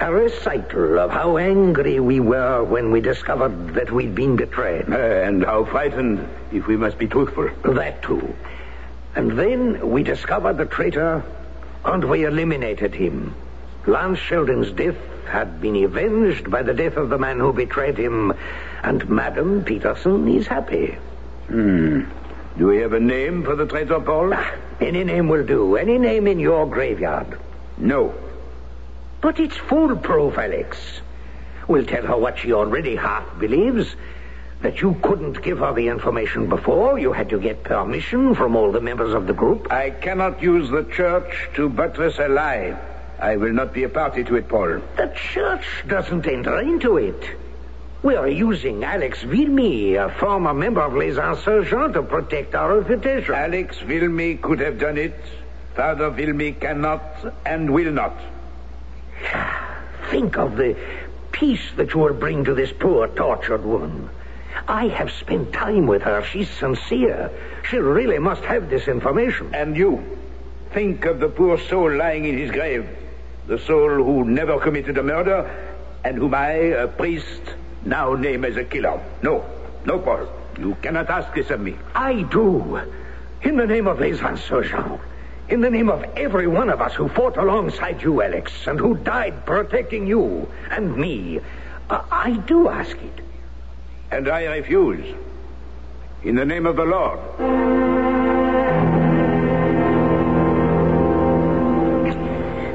[0.00, 4.88] A recital of how angry we were when we discovered that we'd been betrayed.
[4.88, 7.50] Uh, and how frightened, if we must be truthful.
[7.64, 8.32] That too.
[9.16, 11.24] And then we discovered the traitor,
[11.84, 13.34] and we eliminated him.
[13.86, 18.32] Lance Sheldon's death had been avenged by the death of the man who betrayed him,
[18.84, 20.96] and Madame Peterson is happy.
[21.48, 22.04] Hmm.
[22.56, 24.32] Do we have a name for the traitor, Paul?
[24.32, 25.76] Ah, any name will do.
[25.76, 27.38] Any name in your graveyard.
[27.76, 28.14] No.
[29.20, 30.78] But it's foolproof, Alex.
[31.66, 33.94] We'll tell her what she already half believes.
[34.62, 36.98] That you couldn't give her the information before.
[36.98, 39.72] You had to get permission from all the members of the group.
[39.72, 42.76] I cannot use the church to buttress a lie.
[43.20, 44.80] I will not be a party to it, Paul.
[44.96, 47.22] The church doesn't enter into it.
[48.02, 53.34] We are using Alex Vilmy, a former member of Les Insurgents, to protect our reputation.
[53.34, 55.14] Alex Vilmy could have done it.
[55.74, 57.02] Father Vilmy cannot
[57.44, 58.16] and will not.
[60.10, 60.76] Think of the
[61.32, 64.10] peace that you will bring to this poor, tortured woman.
[64.66, 66.24] I have spent time with her.
[66.24, 67.30] She's sincere.
[67.68, 69.54] She really must have this information.
[69.54, 70.18] And you,
[70.72, 72.88] think of the poor soul lying in his grave.
[73.46, 75.48] The soul who never committed a murder
[76.04, 77.42] and whom I, a priest,
[77.84, 79.00] now name as a killer.
[79.22, 79.44] No,
[79.84, 80.28] no, Paul.
[80.58, 81.76] You cannot ask this of me.
[81.94, 82.80] I do.
[83.42, 84.20] In the name of Les.
[85.48, 88.96] In the name of every one of us who fought alongside you, Alex, and who
[88.98, 91.40] died protecting you and me,
[91.88, 93.24] uh, I do ask it.
[94.10, 95.14] And I refuse.
[96.22, 97.18] In the name of the Lord.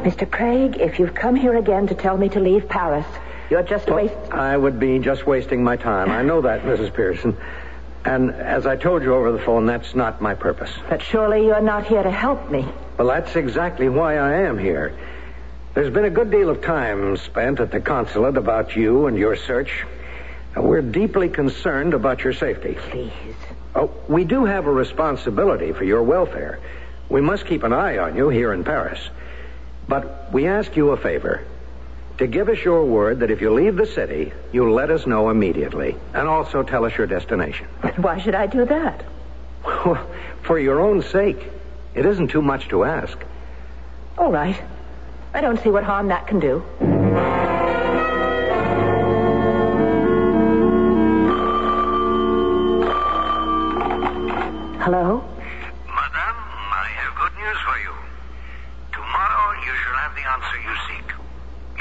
[0.03, 0.29] Mr.
[0.29, 3.05] Craig, if you've come here again to tell me to leave Paris,
[3.49, 4.33] you're just Well, wasting.
[4.33, 6.09] I would be just wasting my time.
[6.09, 6.93] I know that, Mrs.
[6.93, 7.37] Pearson.
[8.05, 10.71] And as I told you over the phone, that's not my purpose.
[10.89, 12.67] But surely you're not here to help me.
[12.97, 14.97] Well, that's exactly why I am here.
[15.73, 19.35] There's been a good deal of time spent at the consulate about you and your
[19.35, 19.85] search.
[20.55, 22.75] And we're deeply concerned about your safety.
[22.89, 23.11] Please.
[23.73, 26.59] Oh, we do have a responsibility for your welfare.
[27.09, 28.99] We must keep an eye on you here in Paris.
[29.87, 31.43] But we ask you a favor.
[32.19, 35.29] To give us your word that if you leave the city, you'll let us know
[35.29, 35.95] immediately.
[36.13, 37.65] And also tell us your destination.
[37.97, 39.03] Why should I do that?
[40.43, 41.39] For your own sake.
[41.95, 43.17] It isn't too much to ask.
[44.17, 44.59] All right.
[45.33, 46.63] I don't see what harm that can do.
[54.83, 55.23] Hello?
[55.87, 56.39] Madame,
[56.75, 57.93] I have good news for you.
[58.91, 61.22] Tomorrow you shall have the answer you seek.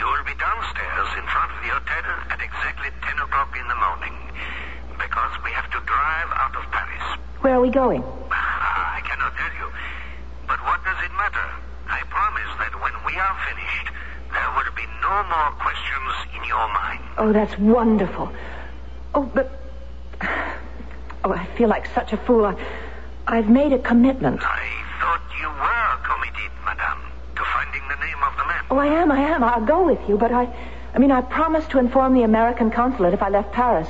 [0.02, 2.02] You will be downstairs in front of the hotel
[2.34, 4.18] at exactly 10 o'clock in the morning.
[4.98, 7.06] Because we have to drive out of Paris.
[7.38, 8.02] Where are we going?
[8.34, 9.70] Ah, I cannot tell you.
[10.48, 11.46] But what does it matter?
[11.86, 13.94] I promise that when we are finished,
[14.34, 17.02] there will be no more questions in your mind.
[17.18, 18.32] Oh, that's wonderful.
[19.14, 19.54] Oh, but.
[21.24, 22.44] Oh, I feel like such a fool.
[22.44, 22.56] I,
[23.28, 24.42] I've made a commitment.
[24.42, 24.66] I
[24.98, 26.98] thought you were committed, madame,
[27.36, 28.61] to finding the name of the man.
[28.72, 29.44] Oh, I am, I am.
[29.44, 30.48] I'll go with you, but I.
[30.94, 33.86] I mean, I promised to inform the American consulate if I left Paris,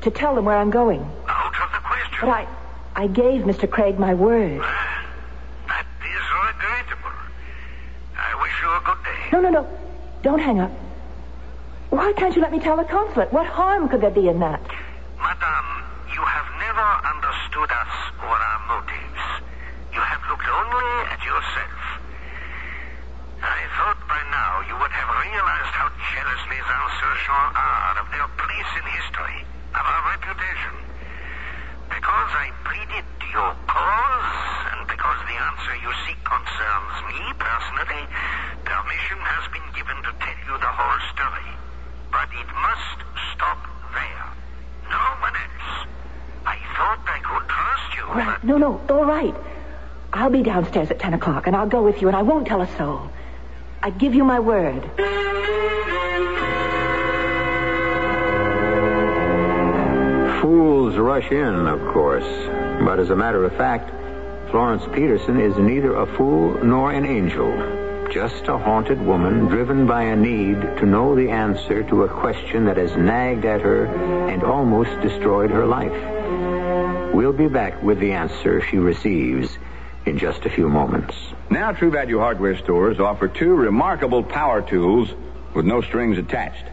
[0.00, 1.02] to tell them where I'm going.
[1.28, 2.18] Out of the question.
[2.22, 2.48] But I.
[2.94, 3.68] I gave Mr.
[3.68, 4.58] Craig my word.
[5.68, 7.12] That is regrettable.
[8.16, 9.20] I wish you a good day.
[9.32, 9.78] No, no, no.
[10.22, 10.72] Don't hang up.
[11.90, 13.30] Why can't you let me tell the consulate?
[13.34, 14.62] What harm could there be in that?
[15.20, 15.70] Madame,
[16.14, 17.92] you have never understood us
[18.24, 19.44] or our motives.
[19.92, 21.75] You have looked only at yourself.
[23.76, 28.24] I thought by now you would have realized how jealous les insurgents are of their
[28.40, 29.44] place in history,
[29.76, 30.74] of our reputation.
[31.92, 33.04] Because I pleaded
[33.36, 34.32] your cause,
[34.72, 38.02] and because the answer you seek concerns me personally,
[38.64, 41.52] permission has been given to tell you the whole story.
[42.08, 42.98] But it must
[43.36, 43.60] stop
[43.92, 44.26] there.
[44.88, 45.84] No one else.
[46.48, 48.04] I thought I could trust you.
[48.08, 48.40] Right.
[48.40, 48.80] No, no.
[48.88, 49.36] All right.
[50.16, 52.64] I'll be downstairs at 10 o'clock, and I'll go with you, and I won't tell
[52.64, 53.12] a soul.
[53.82, 54.82] I give you my word.
[60.40, 62.24] Fools rush in, of course.
[62.84, 63.90] But as a matter of fact,
[64.50, 67.52] Florence Peterson is neither a fool nor an angel.
[68.10, 72.64] Just a haunted woman driven by a need to know the answer to a question
[72.66, 73.86] that has nagged at her
[74.28, 77.14] and almost destroyed her life.
[77.14, 79.58] We'll be back with the answer she receives
[80.06, 81.14] in just a few moments.
[81.50, 85.10] Now, True Value hardware stores offer two remarkable power tools
[85.52, 86.64] with no strings attached.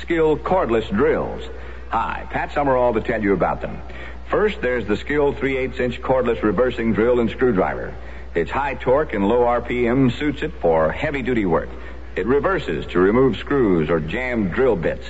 [0.00, 1.42] Skil cordless drills.
[1.88, 3.80] Hi, Pat Summerall to tell you about them.
[4.28, 7.94] First, there's the Skil 3 8 inch cordless reversing drill and screwdriver.
[8.34, 11.68] Its high torque and low RPM suits it for heavy duty work.
[12.16, 15.06] It reverses to remove screws or jammed drill bits.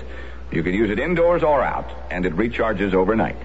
[0.51, 3.39] You can use it indoors or out, and it recharges overnight.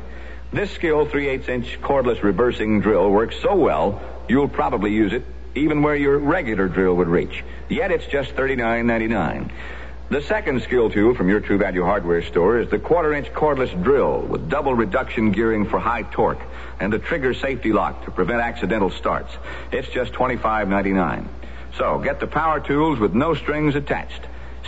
[0.51, 5.23] This Skil 3 8 inch cordless reversing drill works so well, you'll probably use it
[5.55, 7.43] even where your regular drill would reach.
[7.69, 9.51] Yet it's just $39.99.
[10.09, 13.71] The second skill tool from your True Value hardware store is the quarter inch cordless
[13.83, 16.39] drill with double reduction gearing for high torque
[16.79, 19.33] and the trigger safety lock to prevent accidental starts.
[19.71, 21.27] It's just $25.99.
[21.75, 24.21] So get the power tools with no strings attached.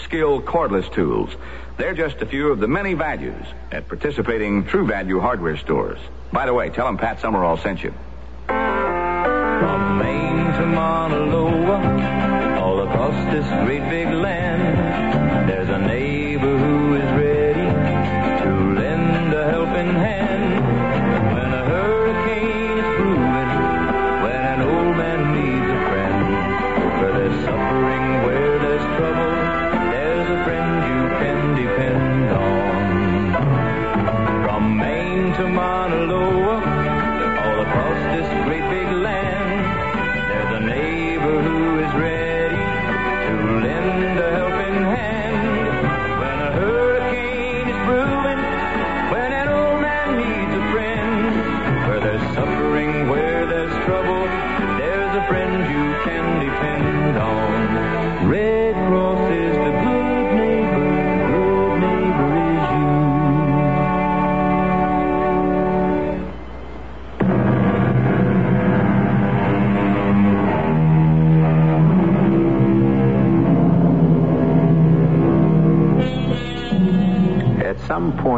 [0.04, 1.30] Skil cordless tools.
[1.78, 6.00] They're just a few of the many values at participating True Value hardware stores.
[6.34, 7.94] By the way, tell them Pat Summerall sent you.
[9.60, 15.09] From Maine to Mauna Loa, all across this great big land,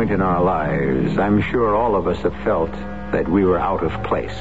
[0.02, 2.72] point in our lives, I'm sure all of us have felt
[3.12, 4.36] that we were out of place.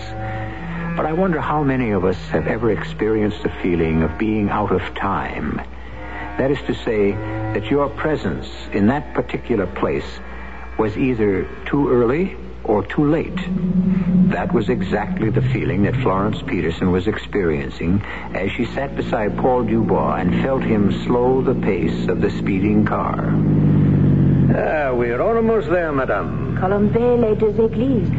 [0.97, 4.73] But I wonder how many of us have ever experienced the feeling of being out
[4.73, 5.61] of time.
[6.39, 10.07] That is to say, that your presence in that particular place
[10.79, 13.39] was either too early or too late.
[14.31, 18.01] That was exactly the feeling that Florence Peterson was experiencing
[18.35, 22.87] as she sat beside Paul Dubois and felt him slow the pace of the speeding
[22.87, 23.60] car.
[24.53, 26.57] Ah, we're almost there, madame.
[26.59, 28.11] Colombey les deux églises.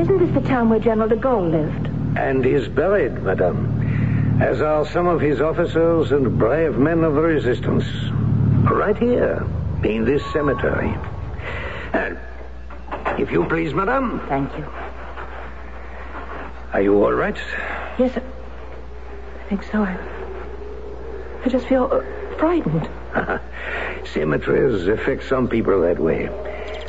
[0.00, 1.88] Isn't this the town where General de Gaulle lived?
[2.16, 7.20] And he's buried, madame, as are some of his officers and brave men of the
[7.20, 7.84] resistance.
[8.70, 9.44] Right here,
[9.84, 10.94] in this cemetery.
[11.92, 12.18] And
[13.18, 14.20] if you please, madame.
[14.28, 14.64] Thank you.
[16.72, 17.36] Are you all right?
[17.98, 19.82] Yes, I I think so.
[19.82, 19.98] I,
[21.44, 22.88] I just feel uh, frightened.
[24.12, 26.26] Cemeteries affect some people that way.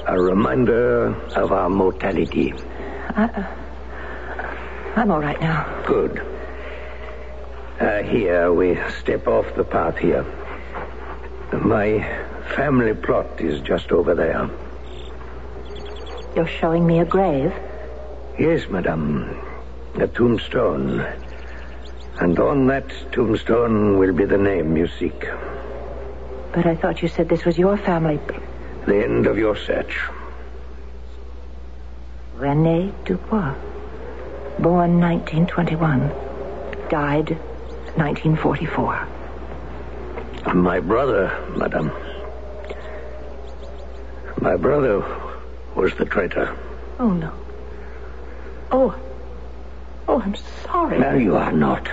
[0.08, 2.54] A reminder of our mortality.
[3.16, 3.62] I, uh,
[4.96, 5.84] I'm all right now.
[5.86, 6.20] Good.
[7.80, 10.24] Uh, here, we step off the path here.
[11.54, 12.00] My
[12.56, 14.50] family plot is just over there.
[16.36, 17.54] You're showing me a grave.
[18.40, 19.38] Yes, madame.
[19.96, 21.06] A tombstone.
[22.20, 25.26] And on that tombstone will be the name you seek.
[26.54, 28.20] But I thought you said this was your family.
[28.86, 29.98] The end of your search.
[32.36, 33.56] Rene Dubois.
[34.60, 36.10] Born 1921.
[36.90, 37.38] Died
[37.96, 39.08] 1944.
[40.54, 41.92] My brother, madame.
[44.42, 45.06] My brother
[45.76, 46.58] was the traitor.
[47.00, 47.32] Oh, no.
[48.72, 49.00] Oh.
[50.08, 50.36] Oh, I'm
[50.66, 51.00] sorry.
[51.00, 51.88] No, you are not.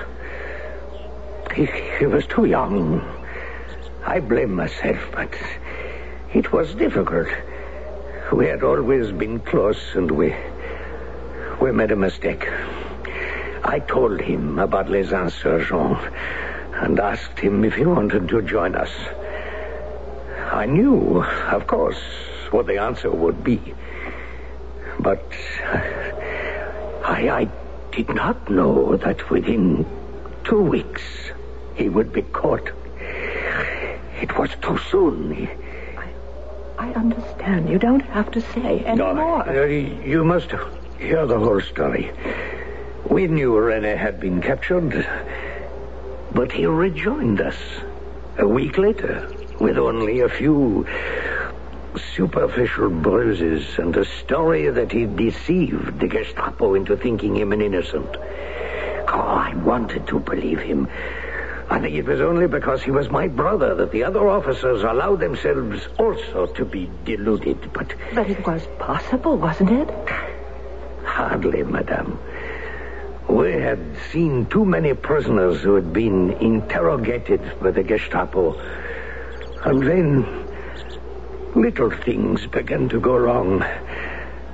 [1.54, 1.66] He,
[1.98, 3.17] he was too young.
[4.08, 5.34] I blame myself, but
[6.32, 7.28] it was difficult.
[8.32, 10.34] We had always been close, and we
[11.60, 12.48] we made a mistake.
[13.62, 16.00] I told him about Les Insurgents
[16.72, 18.90] and asked him if he wanted to join us.
[20.52, 22.00] I knew, of course,
[22.50, 23.60] what the answer would be.
[24.98, 25.22] But
[27.04, 27.48] I, I
[27.92, 29.84] did not know that within
[30.44, 31.02] two weeks
[31.74, 32.72] he would be caught.
[34.20, 35.48] It was too soon.
[35.96, 36.08] I
[36.78, 37.68] I understand.
[37.68, 39.48] You don't have to say any No, more.
[39.48, 40.50] uh, you must
[40.98, 42.10] hear the whole story.
[43.08, 45.06] We knew Rene had been captured,
[46.32, 47.56] but he rejoined us
[48.38, 49.28] a week later
[49.60, 50.86] with only a few
[52.14, 58.16] superficial bruises and a story that he deceived the Gestapo into thinking him an innocent.
[59.08, 60.86] Oh, I wanted to believe him.
[61.70, 65.20] I think it was only because he was my brother that the other officers allowed
[65.20, 69.90] themselves also to be deluded, but But it was possible, wasn't it?
[71.04, 72.18] Hardly, madame.
[73.28, 73.78] We had
[74.10, 78.58] seen too many prisoners who had been interrogated by the Gestapo.
[79.64, 80.46] And then
[81.54, 83.62] little things began to go wrong.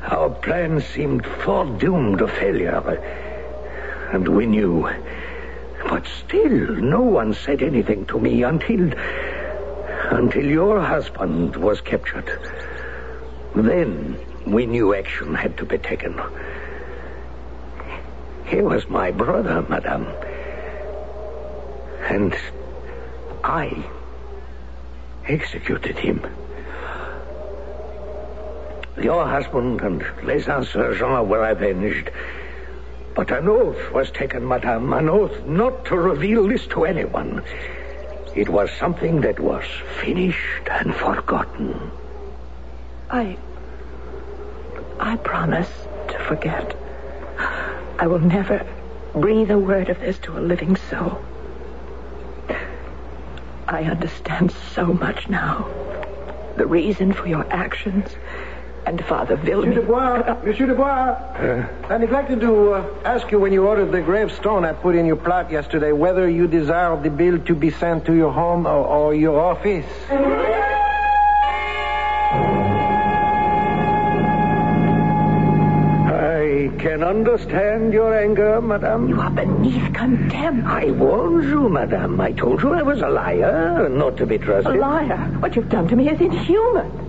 [0.02, 2.98] Our plan seemed foredoomed to failure.
[4.12, 4.88] And we knew.
[5.88, 8.92] But still, no one said anything to me until.
[10.10, 12.28] until your husband was captured.
[13.54, 16.20] Then we knew action had to be taken.
[18.46, 20.06] He was my brother, madame.
[22.08, 22.36] And
[23.42, 23.84] I
[25.26, 26.20] executed him.
[29.00, 32.10] Your husband and Les Sergent were avenged.
[33.14, 37.42] But an oath was taken, madame, an oath not to reveal this to anyone.
[38.34, 39.64] It was something that was
[40.00, 41.92] finished and forgotten.
[43.10, 43.36] I.
[44.98, 45.70] I promise
[46.08, 46.76] to forget.
[47.98, 48.66] I will never
[49.14, 51.24] breathe a word of this to a living soul.
[53.68, 55.68] I understand so much now.
[56.56, 58.16] The reason for your actions
[58.86, 59.68] and Father Vilmy.
[59.68, 61.16] Monsieur Dubois, Monsieur Dubois,
[61.88, 65.16] I neglected to uh, ask you when you ordered the gravestone I put in your
[65.16, 69.14] plot yesterday whether you desired the bill to be sent to your home or, or
[69.14, 69.86] your office.
[76.06, 79.08] I can understand your anger, madame.
[79.08, 80.66] You are beneath contempt.
[80.66, 82.20] I warned you, madame.
[82.20, 84.74] I told you I was a liar, not to be trusted.
[84.74, 84.80] A trusted.
[84.80, 85.16] liar.
[85.40, 87.03] What you've done to me is inhuman.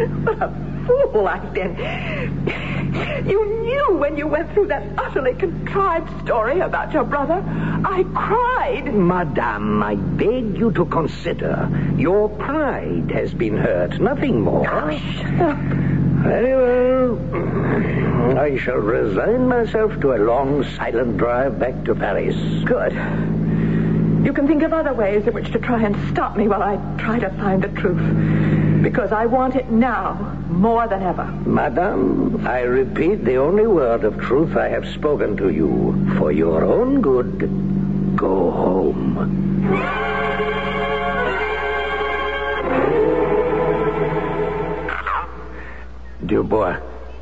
[0.00, 0.48] What a
[0.86, 1.76] fool I've been.
[3.26, 7.42] You knew when you went through that utterly contrived story about your brother.
[7.84, 8.94] I cried.
[8.94, 11.68] Madame, I beg you to consider.
[11.96, 14.64] Your pride has been hurt, nothing more.
[14.64, 15.58] Shut up.
[15.58, 18.38] Very well.
[18.38, 22.36] I shall resign myself to a long, silent drive back to Paris.
[22.64, 22.92] Good.
[24.24, 26.76] You can think of other ways in which to try and stop me while I
[26.98, 28.59] try to find the truth.
[28.82, 30.14] Because I want it now
[30.48, 31.26] more than ever.
[31.44, 35.94] Madame, I repeat the only word of truth I have spoken to you.
[36.18, 39.00] For your own good, go home.
[46.24, 46.78] Dubois.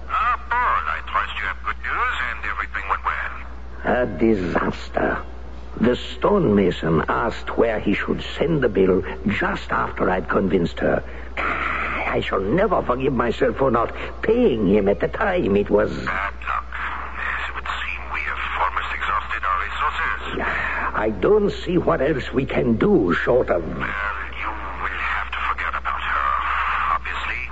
[0.08, 3.34] Ah, Paul, I trust you have good news and everything went well.
[3.84, 5.22] A disaster.
[5.80, 11.04] The stonemason asked where he should send the bill just after I'd convinced her.
[11.36, 15.54] Ah, I shall never forgive myself for not paying him at the time.
[15.54, 15.90] It was.
[15.92, 16.64] Bad luck.
[17.46, 20.42] It would seem we have almost exhausted our resources.
[20.42, 23.62] Ah, I don't see what else we can do short of.
[23.62, 24.50] Well, you
[24.82, 26.26] will have to forget about her.
[26.98, 27.42] Obviously,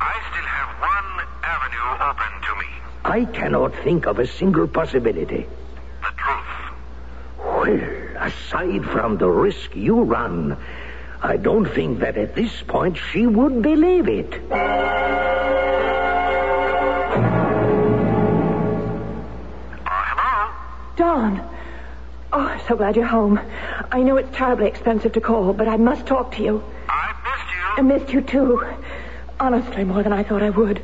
[0.00, 1.10] I still have one
[1.46, 2.66] avenue open to me.
[3.04, 5.46] I cannot think of a single possibility.
[6.02, 6.67] The truth.
[7.58, 7.80] Well,
[8.20, 10.56] aside from the risk you run,
[11.20, 14.32] I don't think that at this point she would believe it.
[19.84, 20.52] Uh,
[20.94, 21.40] Don.
[22.32, 23.40] Oh, I'm so glad you're home.
[23.90, 26.62] I know it's terribly expensive to call, but I must talk to you.
[26.88, 27.64] I missed you.
[27.76, 28.74] I missed you, too.
[29.40, 30.80] Honestly, more than I thought I would.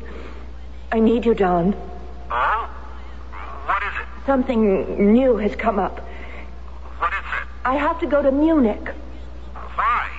[0.91, 1.73] I need you, Don.
[2.29, 2.69] Oh?
[3.65, 4.07] What is it?
[4.25, 6.04] Something new has come up.
[7.65, 7.83] What is it?
[7.83, 8.89] I have to go to Munich.
[9.53, 10.09] Why?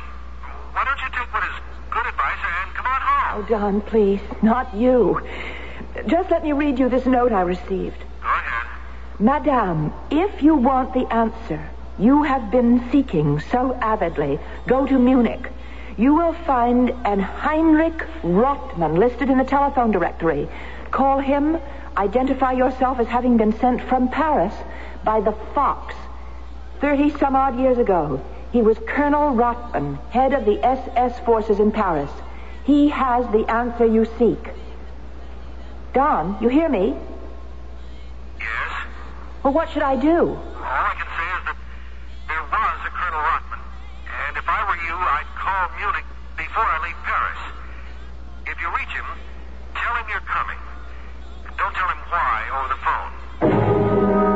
[0.73, 1.55] Why don't you take what is
[1.91, 3.45] good advice and come on home?
[3.45, 4.21] Oh, Don, please.
[4.43, 5.21] Not you.
[6.07, 7.99] Just let me read you this note I received.
[8.21, 8.67] Go ahead.
[9.19, 15.49] Madame, if you want the answer you have been seeking so avidly, go to Munich.
[15.97, 20.47] You will find an Heinrich Rottmann listed in the telephone directory.
[20.91, 21.59] Call him,
[21.97, 24.53] identify yourself as having been sent from Paris
[25.05, 25.95] by the Fox.
[26.81, 28.21] Thirty some odd years ago,
[28.53, 32.11] he was Colonel Rottmann, head of the SS forces in Paris.
[32.65, 34.51] He has the answer you seek.
[35.95, 36.95] Don, you hear me?
[38.39, 38.73] Yes?
[39.43, 40.29] Well, what should I do?
[40.29, 41.57] All I can say is that
[42.29, 43.61] there was a Colonel Rottmann.
[44.29, 46.05] And if I were you, I'd call Munich
[46.37, 47.41] before I leave Paris.
[48.47, 49.07] If you reach him,
[49.75, 50.59] tell him you're coming.
[51.57, 54.36] Don't tell him why over the phone.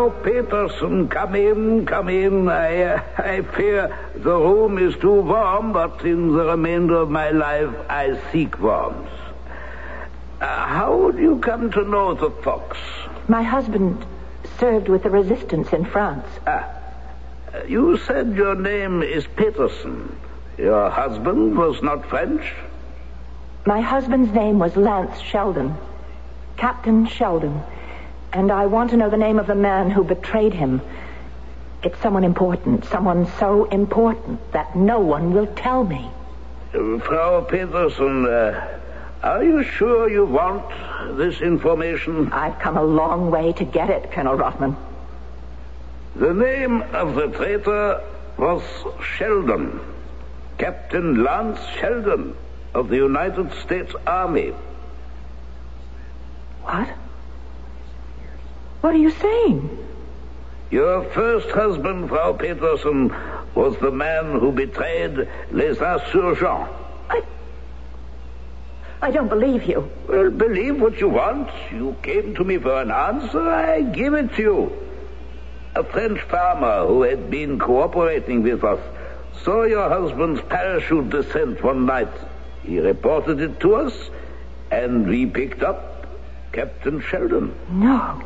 [0.00, 2.48] Frau Peterson, come in, come in.
[2.48, 7.28] I, uh, I fear the room is too warm, but in the remainder of my
[7.32, 9.10] life I seek warmth.
[10.40, 12.78] Uh, how do you come to know the fox?
[13.28, 14.02] My husband
[14.58, 16.26] served with the resistance in France.
[16.46, 16.66] Ah,
[17.68, 20.18] you said your name is Peterson.
[20.56, 22.54] Your husband was not French?
[23.66, 25.74] My husband's name was Lance Sheldon.
[26.56, 27.62] Captain Sheldon.
[28.32, 30.80] And I want to know the name of the man who betrayed him.
[31.82, 36.10] It's someone important, someone so important that no one will tell me.
[36.72, 38.78] Uh, Frau Peterson, uh,
[39.22, 40.64] are you sure you want
[41.16, 42.32] this information?
[42.32, 44.76] I've come a long way to get it, Colonel Rottmann.
[46.16, 48.02] The name of the traitor
[48.36, 48.62] was
[49.16, 49.80] Sheldon.
[50.58, 52.36] Captain Lance Sheldon
[52.74, 54.52] of the United States Army.
[56.62, 56.88] What?
[58.80, 59.78] What are you saying?
[60.70, 63.12] Your first husband, Frau Peterson,
[63.54, 66.70] was the man who betrayed Les Insurgents.
[69.02, 69.90] I don't believe you.
[70.08, 71.48] Well, believe what you want.
[71.72, 73.40] You came to me for an answer.
[73.40, 74.72] I give it to you.
[75.74, 78.80] A French farmer who had been cooperating with us
[79.42, 82.12] saw your husband's parachute descent one night.
[82.62, 84.10] He reported it to us,
[84.70, 86.06] and we picked up
[86.52, 87.54] Captain Sheldon.
[87.70, 88.20] No.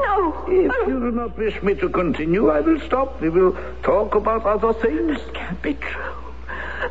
[0.00, 0.44] No.
[0.46, 3.20] If you do not wish me to continue, I will stop.
[3.20, 5.18] We will talk about other things.
[5.18, 6.14] This can't be true.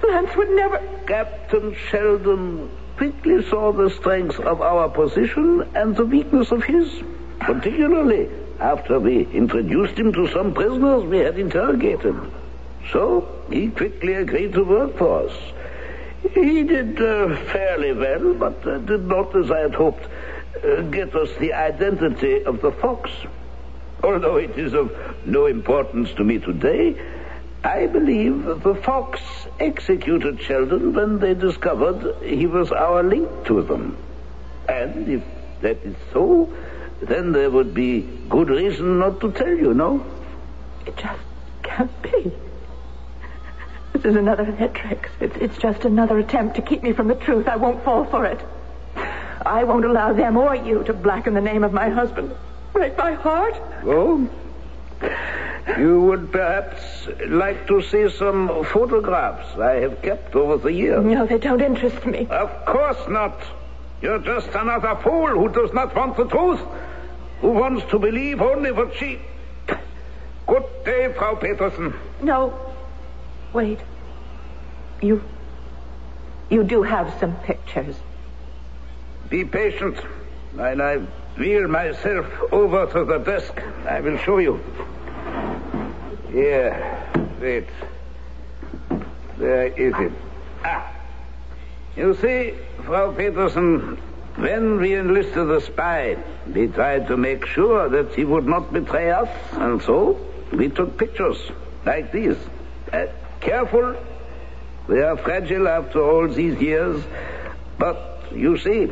[0.09, 0.81] Lance would never.
[1.07, 6.91] Captain Sheldon quickly saw the strength of our position and the weakness of his,
[7.39, 8.29] particularly
[8.59, 12.15] after we introduced him to some prisoners we had interrogated.
[12.91, 15.33] So he quickly agreed to work for us.
[16.33, 20.07] He did uh, fairly well, but uh, did not, as I had hoped,
[20.55, 23.11] uh, get us the identity of the fox.
[24.03, 24.91] Although it is of
[25.25, 26.95] no importance to me today,
[27.63, 29.19] I believe the Fox
[29.59, 33.97] executed Sheldon when they discovered he was our link to them.
[34.69, 35.23] And if
[35.61, 36.53] that is so,
[37.01, 40.05] then there would be good reason not to tell you, no?
[40.85, 41.19] It just
[41.63, 42.31] can't be.
[43.93, 45.09] This is another of their tricks.
[45.19, 47.47] It's, it's just another attempt to keep me from the truth.
[47.47, 48.39] I won't fall for it.
[49.45, 52.35] I won't allow them or you to blacken the name of my husband.
[52.73, 53.55] Break my heart.
[53.83, 54.29] Oh?
[55.77, 61.03] You would perhaps like to see some photographs I have kept over the years.
[61.03, 62.27] No, they don't interest me.
[62.29, 63.39] Of course not.
[64.01, 66.61] You're just another fool who does not want the truth,
[67.41, 69.19] who wants to believe only what she.
[70.47, 71.93] Good day, Frau Peterson.
[72.21, 72.57] No.
[73.53, 73.79] Wait.
[75.01, 75.21] You.
[76.49, 77.95] You do have some pictures.
[79.29, 79.97] Be patient.
[80.53, 80.97] While I
[81.37, 84.59] wheel myself over to the desk, I will show you.
[86.31, 87.03] Here.
[87.39, 87.67] Wait.
[89.37, 90.11] There is it.
[90.63, 90.91] Ah.
[91.95, 92.53] You see,
[92.85, 93.97] Frau Peterson,
[94.35, 96.17] when we enlisted the spy,
[96.53, 100.19] we tried to make sure that he would not betray us, and so
[100.51, 101.37] we took pictures
[101.85, 102.37] like these.
[102.93, 103.07] Uh,
[103.41, 103.95] careful.
[104.87, 107.03] They are fragile after all these years,
[107.77, 108.91] but you see,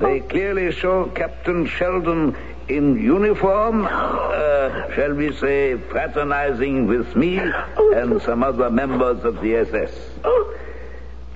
[0.00, 2.36] they clearly show Captain Sheldon
[2.68, 9.56] in uniform, uh, shall we say, fraternizing with me and some other members of the
[9.56, 9.92] SS.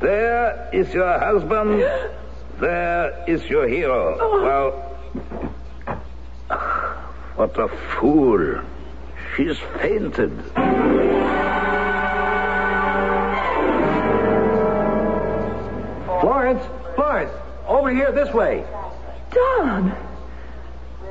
[0.00, 1.80] There is your husband.
[2.60, 4.16] There is your hero.
[4.42, 4.72] Well,
[7.36, 8.60] what a fool.
[9.36, 10.32] She's fainted.
[17.88, 18.64] Over here this way.
[19.30, 19.90] Don!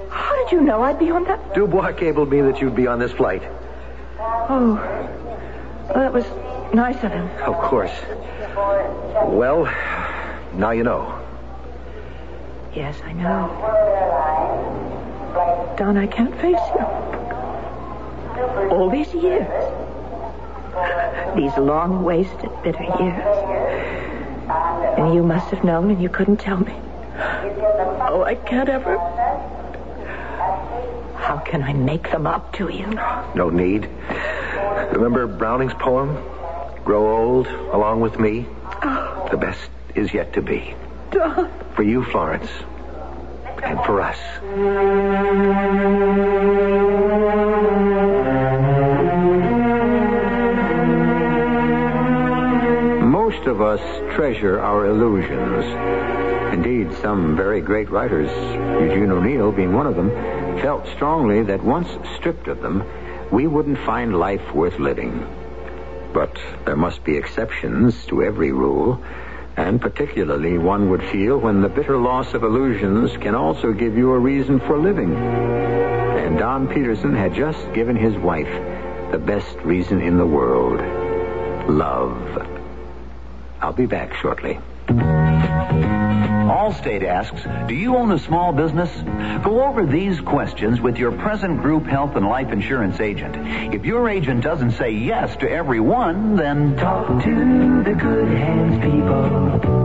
[0.09, 1.55] How did you know I'd be on that?
[1.55, 3.41] Dubois cabled me that you'd be on this flight.
[4.19, 4.75] Oh.
[5.89, 6.25] Well, that was
[6.73, 7.27] nice of him.
[7.41, 7.91] Of course.
[9.25, 9.65] Well,
[10.53, 11.19] now you know.
[12.75, 13.49] Yes, I know.
[15.77, 16.85] Don, I can't face you.
[18.69, 19.47] All these years.
[21.35, 24.06] These long, wasted, bitter years.
[24.49, 26.73] And you must have known and you couldn't tell me.
[28.09, 28.97] Oh, I can't ever.
[31.17, 32.87] How can I make them up to you?
[33.35, 33.89] No need.
[34.93, 36.15] Remember Browning's poem?
[36.85, 38.45] Grow old along with me?
[38.83, 40.73] Oh, The best is yet to be.
[41.11, 41.51] Don.
[41.75, 42.49] For you, Florence.
[43.63, 44.17] And for us.
[53.47, 53.79] Of us
[54.13, 55.63] treasure our illusions.
[56.53, 58.29] Indeed, some very great writers,
[58.81, 60.09] Eugene O'Neill being one of them,
[60.61, 61.87] felt strongly that once
[62.17, 62.83] stripped of them,
[63.31, 65.25] we wouldn't find life worth living.
[66.13, 69.01] But there must be exceptions to every rule,
[69.55, 74.11] and particularly one would feel when the bitter loss of illusions can also give you
[74.11, 75.15] a reason for living.
[75.15, 78.51] And Don Peterson had just given his wife
[79.11, 80.81] the best reason in the world
[81.69, 82.56] love.
[83.61, 84.59] I'll be back shortly.
[86.47, 88.89] Allstate asks, do you own a small business?
[89.43, 93.35] Go over these questions with your present group health and life insurance agent.
[93.73, 98.83] If your agent doesn't say yes to every one, then talk to the good hands
[98.83, 99.77] people.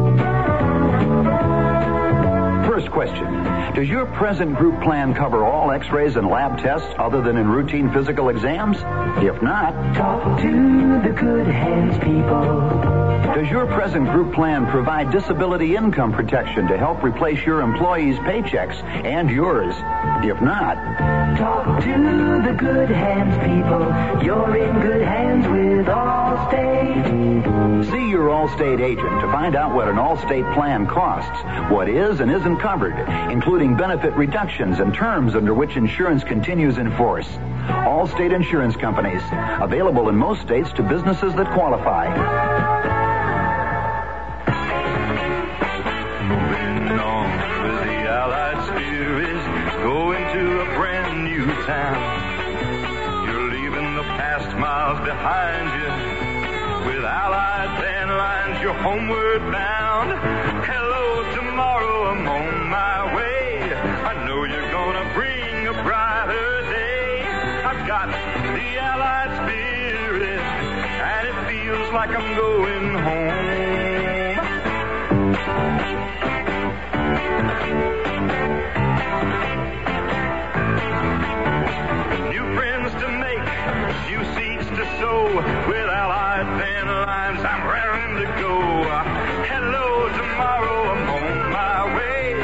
[2.82, 7.22] First question Does your present group plan cover all x rays and lab tests other
[7.22, 8.76] than in routine physical exams?
[9.22, 12.42] If not, Talk to the good hands people.
[13.36, 18.82] does your present group plan provide disability income protection to help replace your employees' paychecks
[19.04, 19.76] and yours?
[20.24, 20.74] If not,
[21.38, 24.24] Talk to the good hands people.
[24.24, 27.61] You're in good hands with Allstate.
[27.84, 32.30] See your Allstate agent to find out what an Allstate plan costs, what is and
[32.30, 32.98] isn't covered,
[33.30, 37.28] including benefit reductions and terms under which insurance continues in force.
[37.68, 39.22] Allstate Insurance Companies,
[39.60, 42.08] available in most states to businesses that qualify.
[55.04, 56.86] Behind you.
[56.86, 57.51] With Allied van
[58.72, 60.12] you're homeward bound.
[60.64, 63.74] Hello, tomorrow, I'm on my way.
[63.74, 67.22] I know you're gonna bring a brighter day.
[67.64, 73.42] I've got the Allied Spirit, and it feels like I'm going home.
[82.30, 83.46] New friends to make,
[84.10, 85.24] new seeds to sow.
[85.68, 88.56] With Allied Van Lines, I'm raring to go.
[89.52, 92.34] Hello, tomorrow, I'm on my way.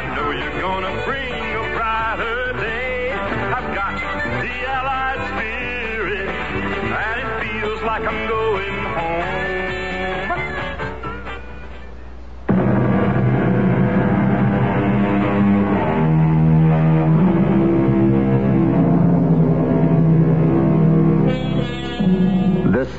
[0.00, 3.12] I know you're gonna bring a brighter day.
[3.12, 3.94] I've got
[4.42, 8.81] the Allied spirit, and it feels like I'm going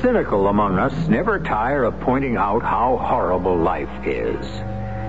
[0.04, 4.44] cynical among us never tire of pointing out how horrible life is.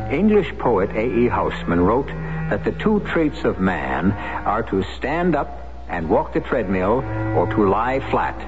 [0.10, 1.28] English poet A.E.
[1.28, 2.08] Housman wrote
[2.50, 5.50] that the two traits of man are to stand up
[5.90, 7.04] and walk the treadmill
[7.36, 8.40] or to lie flat,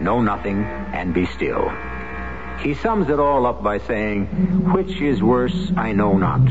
[0.00, 1.72] know nothing, and be still.
[2.60, 4.26] He sums it all up by saying,
[4.72, 6.46] Which is worse, I know not,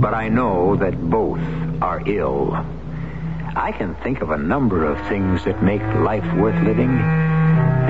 [0.00, 1.40] but I know that both
[1.82, 2.54] are ill.
[3.56, 7.39] I can think of a number of things that make life worth living.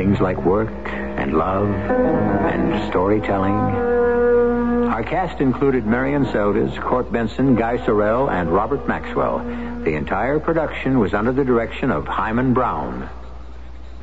[0.01, 3.53] Things like work and love and storytelling.
[3.53, 9.40] Our cast included Marion Seldes, Court Benson, Guy Sorel, and Robert Maxwell.
[9.84, 13.11] The entire production was under the direction of Himan Brown.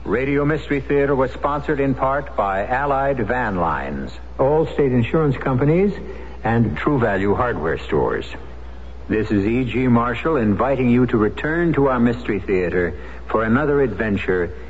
[0.05, 5.95] Radio Mystery Theater was sponsored in part by Allied Van Lines, Allstate Insurance Companies,
[6.43, 8.27] and True Value Hardware Stores.
[9.09, 9.87] This is E.G.
[9.87, 12.93] Marshall inviting you to return to our Mystery Theater
[13.29, 14.53] for another adventure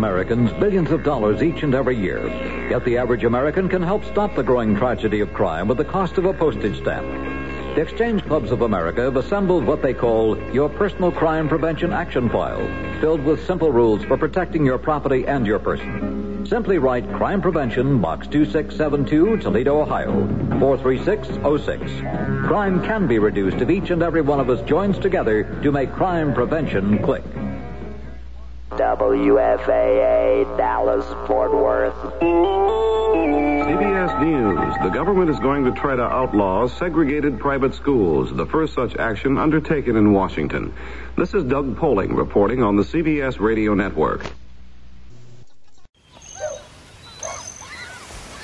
[0.00, 2.26] Americans billions of dollars each and every year.
[2.70, 6.16] Yet the average American can help stop the growing tragedy of crime with the cost
[6.16, 7.06] of a postage stamp.
[7.74, 12.30] The Exchange Clubs of America have assembled what they call your personal crime prevention action
[12.30, 12.66] file,
[13.02, 16.46] filled with simple rules for protecting your property and your person.
[16.46, 20.26] Simply write Crime Prevention, Box 2672, Toledo, Ohio,
[20.58, 22.48] 43606.
[22.48, 25.92] Crime can be reduced if each and every one of us joins together to make
[25.92, 27.22] crime prevention click.
[28.70, 31.94] WFAA, Dallas, Fort Worth.
[33.66, 34.74] CBS News.
[34.82, 39.38] The government is going to try to outlaw segregated private schools, the first such action
[39.38, 40.72] undertaken in Washington.
[41.16, 44.24] This is Doug Poling reporting on the CBS Radio Network.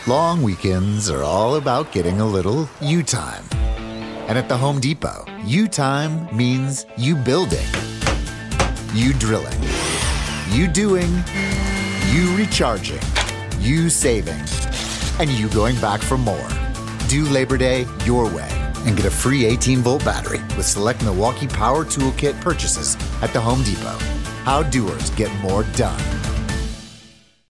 [0.06, 3.44] Long weekends are all about getting a little you time.
[4.28, 7.66] And at the Home Depot, you time means you building,
[8.92, 9.60] you drilling,
[10.56, 11.22] you doing,
[12.12, 13.02] you recharging,
[13.58, 14.42] you saving,
[15.20, 16.48] and you going back for more.
[17.08, 18.48] Do Labor Day your way
[18.86, 23.40] and get a free 18 volt battery with select Milwaukee Power Toolkit purchases at the
[23.40, 23.98] Home Depot.
[24.44, 26.25] How doers get more done.